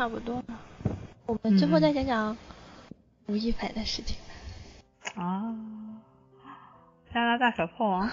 [0.03, 0.59] 差不多了，
[1.25, 2.37] 我们最后嗯再讲讲
[3.27, 4.17] 吴亦凡的事情。
[5.15, 5.55] 啊，
[7.13, 8.09] 加拿大小炮王，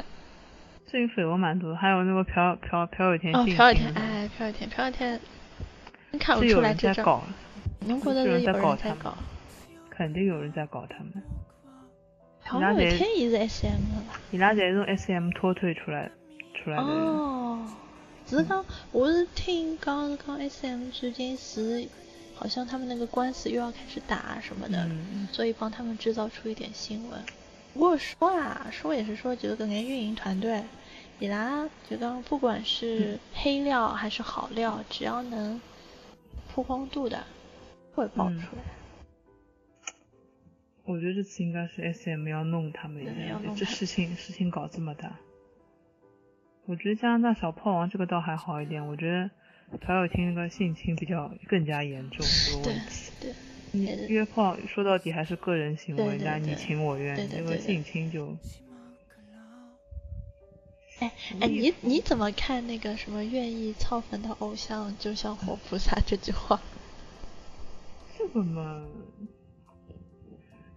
[0.88, 5.20] 最近绯闻蛮多，还有那个朴朴朴有天哦，朴有天，哎，朴有天，朴有天，
[6.12, 7.22] 你看不出来这搞，
[7.80, 9.14] 侬觉得有人在搞？
[9.90, 11.22] 肯定有人在搞他们，
[12.42, 14.18] 朴有天也是 SM 的吧？
[14.30, 16.10] 伊拉侪是从 SM 脱退出来
[16.54, 16.90] 出来的人。
[16.90, 17.66] 哦，
[18.32, 21.86] 只是刚，我是听刚刚 SM 最近是，
[22.34, 27.22] 好像他们那个官司又要开始打什么的，嗯所以帮他们制造出一点新闻。
[27.74, 30.64] 不过说啦，说也是说，觉得感觉运营团队，
[31.20, 35.60] 伊拉就刚不管是黑料还是好料，只要能
[36.54, 37.22] 曝光度的，
[37.92, 38.62] 会爆出来。
[40.84, 45.18] 我觉得这次应该是 S M 要弄他们一样，这事情事情搞这么大。
[46.66, 49.30] 我觉得加拿大小炮王这个倒还好一点，我觉得
[49.78, 53.12] 朴有天那个性侵比较更加严重这个对问题。
[53.20, 53.34] 对，
[53.72, 58.36] 你约炮说到底还是个人行为，对对对人家你情我愿，这个性侵就
[61.00, 66.60] 哎哎，你你怎么看那个什么愿意操粉的偶像就像活菩萨这句话？
[68.16, 68.86] 这个嘛，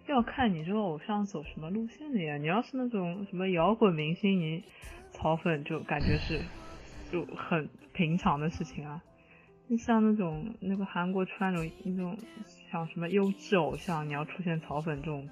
[0.08, 2.38] 要看你这个偶像走什么路线的呀。
[2.38, 4.64] 你要是那种什么摇滚明星，你
[5.16, 6.40] 炒粉就感觉是
[7.12, 9.02] 就很平常的事情啊。
[9.68, 12.16] 你像那种那个韩国出来那种那种
[12.72, 15.28] 像什么优质偶像，你要出现草粉这种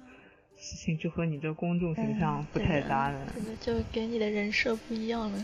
[0.56, 3.26] 事情，就和你这公众形象不太搭的。
[3.26, 5.38] 对的，就给你的人设不一样了。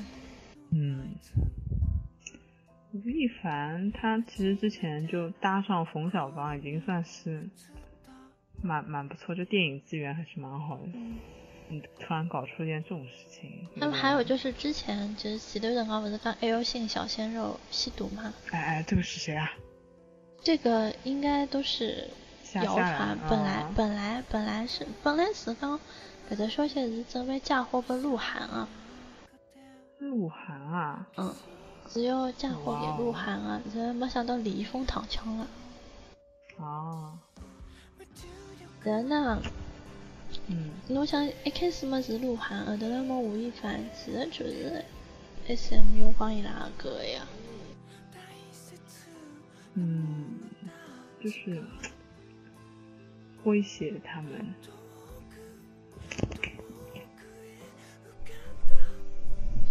[0.73, 1.15] 嗯，
[2.93, 7.49] 吴亦凡他其实之前就搭上冯小刚，已经算是
[8.61, 10.85] 蛮蛮不错，就电影资源还是蛮好的。
[10.95, 11.15] 嗯，
[11.99, 13.69] 突然搞出一件这种事情。
[13.75, 18.33] 那么还有就是之前就是前段辰光不是讲 L 姓小鲜肉吸毒吗？
[18.51, 19.53] 哎哎，这个是谁啊？
[20.43, 22.09] 这个应该都是
[22.55, 25.79] 谣传，本来嗯本来本来是本来是讲
[26.31, 28.69] 搿只消息是准备嫁祸给鹿晗啊，
[29.99, 31.35] 鹿晗啊，嗯，
[31.89, 35.47] 是要嫁祸给鹿晗啊，这没想到李易峰躺枪了。
[36.57, 37.19] 哦，
[38.83, 39.41] 人呢，
[40.53, 44.85] 嗯，侬想一开始嘛是鹿晗，后头来么吴亦凡，其实就是
[45.47, 47.25] S M U 帮伊拉搿个呀。
[49.75, 50.41] 嗯，
[51.23, 51.63] 就是
[53.45, 54.53] 威胁他们。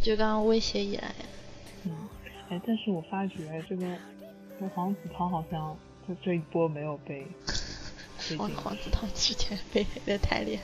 [0.02, 1.16] 就刚刚威胁伊拉呀。
[1.84, 1.92] 嗯，
[2.48, 3.86] 哎，但是我发觉这个
[4.58, 5.78] 这个黄子韬好像
[6.08, 7.28] 就这一波没有被
[8.38, 10.64] 被黄子韬之前被黑的太厉害，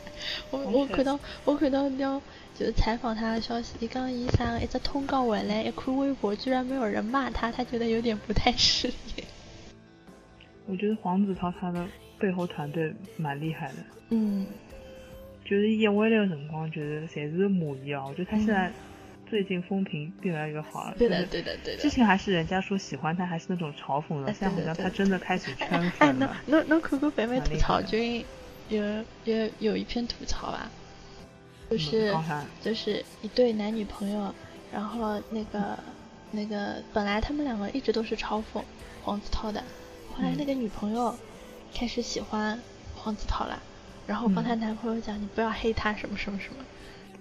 [0.52, 2.22] 我我看到我看到条
[2.58, 9.24] 就是采访他的消息，伊讲伊啥一只通告回来，一看微博居然没有人骂他，他觉得有点不太适应。
[10.68, 11.86] 我觉得黄子韬他的
[12.18, 13.76] 背后团队蛮厉害的，
[14.10, 14.48] 嗯，
[15.44, 18.04] 就是一回来的辰光，就是侪是马屁啊。
[18.08, 18.72] 我觉得他现在
[19.30, 20.92] 最近风评越来越好了。
[20.92, 21.90] 嗯对的对的对的之。
[21.90, 26.38] 前还是人家说喜欢他，还是那种嘲讽的，哎现在好像他真的开始圈粉了。
[26.46, 28.24] 侬侬看过北美吐槽君
[28.70, 28.84] 有
[29.26, 30.70] 有有一篇吐槽吧，
[31.70, 32.16] 就是
[32.62, 34.34] 就是一对男女朋友，
[34.72, 35.78] 然后那个
[36.32, 38.62] 那个本来他们两个一直都是嘲讽
[39.04, 39.62] 黄子韬的，
[40.14, 41.16] 后来嗯那个女朋友
[41.74, 42.60] 开始喜欢
[42.96, 43.62] 黄子韬了，
[44.08, 46.64] 然后帮她嗯男朋友讲你不要黑他什么什么什么，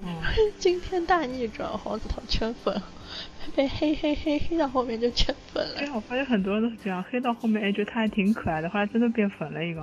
[0.02, 0.22] 嗯，
[0.58, 2.82] 惊天大逆转，黄子韬圈粉，
[3.54, 5.74] 被黑黑黑黑到后面就圈粉了。
[5.78, 9.82] 对啊，我发现很多人都是这样，黑到后面哎觉得他还挺可爱的，后来真的变粉了一个。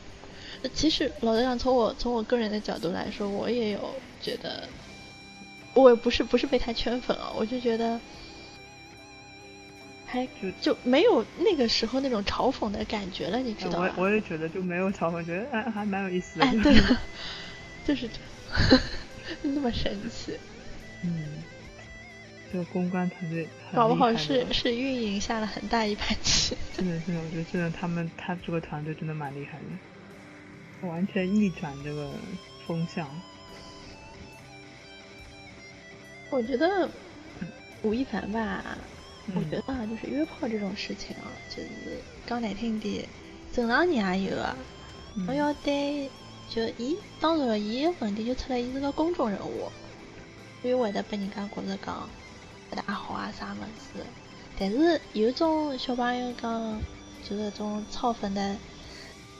[0.72, 4.66] 其实老实讲，从我从我个人的角度来说，我也有觉得，
[5.74, 8.00] 我也不是不是被他圈粉啊，我就觉得
[10.06, 13.92] 还就就没有那个时候那种嘲讽的感觉了，你知道吗？
[13.98, 16.46] 我也觉得就没有嘲讽，觉得哎还蛮有意思的。
[16.46, 16.74] 哎，对，
[17.84, 18.78] 就是这，
[19.42, 20.38] 那么神奇，
[21.02, 21.42] 嗯，
[22.52, 26.56] 这个公关团队搞不好是是运营下了很大一盘棋。
[26.76, 29.58] 真的真的，我觉得真的他们他这个团队真的蛮厉害
[30.82, 32.10] 的，完全逆转这个
[32.66, 33.08] 风向。
[36.30, 36.88] 我觉得
[37.82, 38.76] 吴亦凡吧，
[39.34, 41.68] 我嗯觉得啊，就是约炮这种事情啊，就是
[42.26, 43.08] 讲难听点，
[43.52, 44.56] 正常人也有啊。
[45.16, 46.10] 嗯侬要对，
[46.48, 49.70] 就伊，当然伊个问题就出来，伊是个公众人物，
[50.62, 52.08] 所以会得被人家觉着讲
[52.70, 54.04] 不大好啊啥么子。
[54.58, 56.80] 但是有种小朋友讲，
[57.28, 58.56] 就是种超粉的，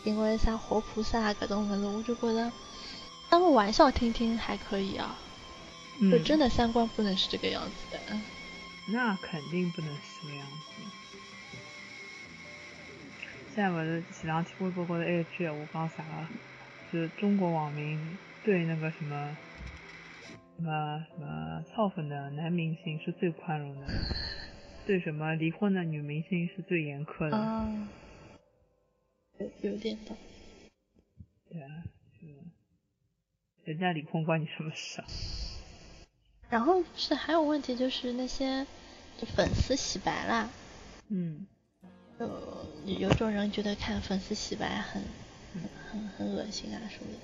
[0.04, 2.52] 因为啥活菩萨搿种物事，我就觉着
[3.30, 5.16] 当个玩笑听听还可以啊，
[6.00, 8.00] 就嗯真的三观不能是这个样子的。
[8.10, 8.22] 嗯
[8.86, 10.56] 那肯定不能是这个样子。
[13.54, 16.28] 现在不是前两天微博高头还有句闲话讲啥个，
[16.94, 19.36] 就是中国网民对那个什么
[20.56, 23.86] 什么什么操粉的男明星是最宽容的，
[24.86, 27.36] 对什么离婚的女明星是最严苛的。
[27.36, 27.88] 啊，
[29.40, 30.70] 有有点道理。
[31.50, 31.82] 对啊，
[32.20, 32.28] 就
[33.64, 35.06] 人家离婚关你什么事啊？
[36.48, 38.64] 然后是还有问题，就是那些
[39.18, 40.48] 就粉丝洗白啦，
[41.08, 41.44] 嗯，
[42.20, 45.02] 有，有种人觉得看粉丝洗白很
[45.54, 47.18] 很很很恶心啊什么的。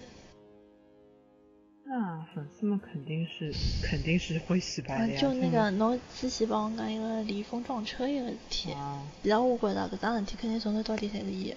[1.84, 3.52] 那粉丝们肯定是
[3.82, 5.20] 肯定是会洗白啊的呀。
[5.20, 11.56] 就那个侬之前帮我讲一个李易峰撞车一个事体，啊，其实我觉着搿桩事体肯定从头到底侪是伊的。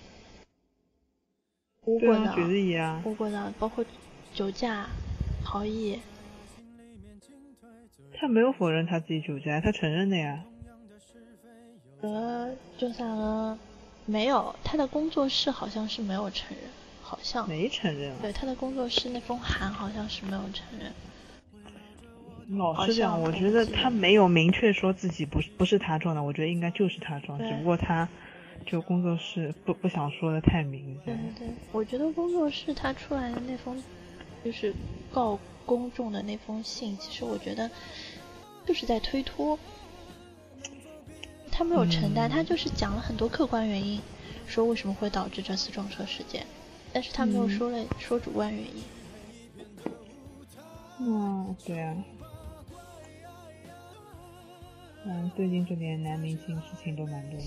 [1.85, 3.03] 我觉着，绝对一样。
[3.05, 3.85] 我觉着包括
[4.33, 4.89] 酒驾、
[5.45, 5.99] 逃逸，
[8.15, 10.43] 他没有否认他自己酒驾，他承认的呀。
[12.01, 13.57] 呃，就啥个
[14.05, 16.69] 没有，他的工作室好像是没有承认，
[17.01, 18.17] 好像没承认啊。
[18.21, 20.91] 对他的工作室那封函好像是没有承认。
[22.57, 28.07] 老实讲，我觉得他没有明确说自己不是不是他撞的，我觉得应该就是他撞，只不过他
[28.65, 31.47] 就工作室不不想说的太明显对对。
[31.47, 33.81] 对，我觉得工作室他出来的那封
[34.43, 34.73] 就是
[35.11, 37.71] 告公众的那封信，其实我觉得
[38.65, 39.57] 就是在推脱。
[41.55, 44.01] 他没有承担，嗯他就是讲了很多客观原因，
[44.47, 46.47] 说为什么会导致这次撞车事件，
[46.91, 48.83] 但是他没有嗯说了、说主观原因。
[50.99, 51.95] 嗯，对啊。
[55.05, 57.45] 嗯，最近这点男明星事情都蛮多的。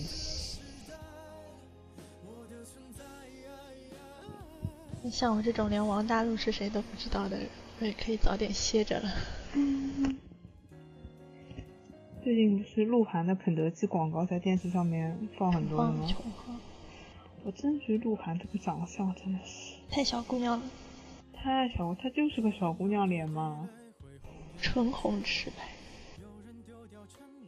[5.11, 7.49] 像我这种连王大陆是谁都不知道的人，
[7.81, 9.11] 我也可以早点歇着了。
[12.27, 16.09] 最近不是鹿晗的肯德基广告在电视上面放很多了吗？
[17.45, 20.65] 我真觉得鹿晗这个长相真的是太小姑娘了，
[21.33, 23.69] 太小，她就是个小姑娘脸嘛，
[24.61, 25.69] 唇红齿白。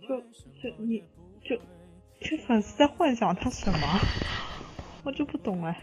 [0.01, 0.21] 就
[0.63, 1.03] 就你
[1.43, 1.57] 就
[2.21, 3.79] 就粉丝在幻想他什么？
[5.03, 5.77] 我就不懂哎，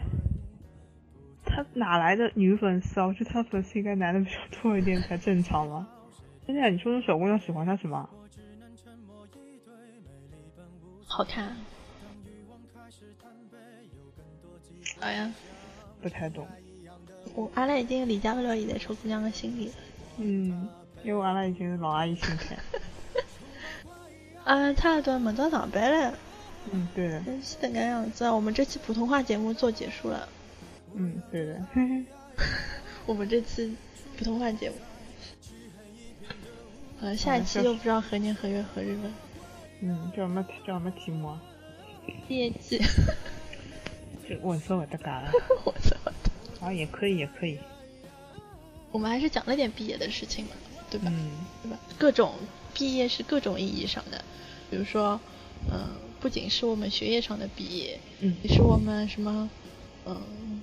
[1.44, 3.04] 他哪来的女粉丝啊？
[3.08, 5.86] 我觉得他粉丝应该男的比较多一点才正常嘛。
[6.46, 8.08] 现在你说那小姑娘喜欢他什么？
[11.16, 11.56] 好看。
[15.00, 15.32] 哎呀，
[16.02, 16.46] 不太懂。
[17.34, 19.74] 我阿拉已经理解不了现在小姑娘的心理了。
[20.18, 20.68] 嗯，
[21.02, 22.58] 因为阿拉已经是老阿姨心态。
[24.44, 26.14] 啊，差不多门到上班了。
[26.70, 27.22] 嗯，对的。
[27.42, 30.28] 是这个样子，我们这期普通话节目做结束了。
[30.92, 31.64] 嗯，对的。
[33.06, 33.74] 我们这期
[34.18, 34.76] 普通话节目，
[37.00, 39.10] 呃，下一期又不知道何年何月何日了。
[39.80, 41.40] 嗯，叫什么叫什么题目啊？
[42.28, 42.78] 毕业季。
[44.28, 45.30] 就我说我的嘎了。
[45.64, 46.66] 我说我的。
[46.66, 47.58] 啊，也可以，也可以。
[48.90, 50.52] 我们还是讲了点毕业的事情嘛，
[50.90, 51.06] 对吧？
[51.12, 51.30] 嗯。
[51.62, 51.78] 对吧？
[51.98, 52.34] 各种
[52.74, 54.24] 毕业是各种意义上的，
[54.70, 55.20] 比如说，
[55.70, 55.88] 嗯、
[56.20, 59.50] 不仅是我们学业上的毕业，嗯也是我们什么，
[60.06, 60.62] 嗯、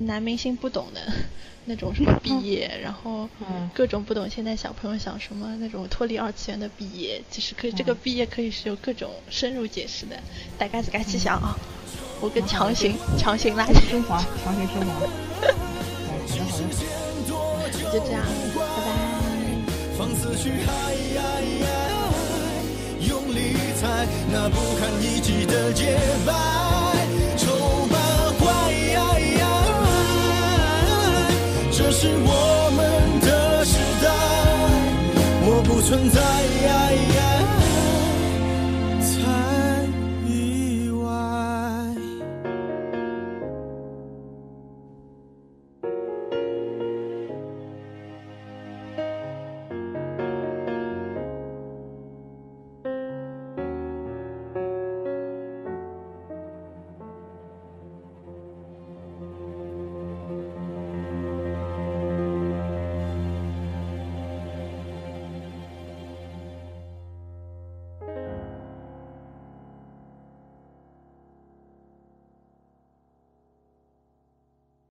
[0.00, 1.00] 男明星不懂的
[1.66, 10.16] 那种什么毕业，然后嗯各种不懂现在小朋友想什么那种脱离二次元的毕业，其实可以、这个嗯毕业可以是有各种深入解释的，
[10.58, 11.54] 大家自己去想啊，
[12.20, 15.06] 我跟强行强行拉进升华，强行升华。
[15.42, 17.92] 哎，好的好的。
[17.92, 18.22] 就这样，
[18.54, 18.88] 拜拜。
[19.98, 20.70] 放肆去爱，
[23.06, 26.32] 用力踩那不堪一击的洁白，
[32.02, 34.08] 是我们的时代，
[35.44, 36.89] 我不存在。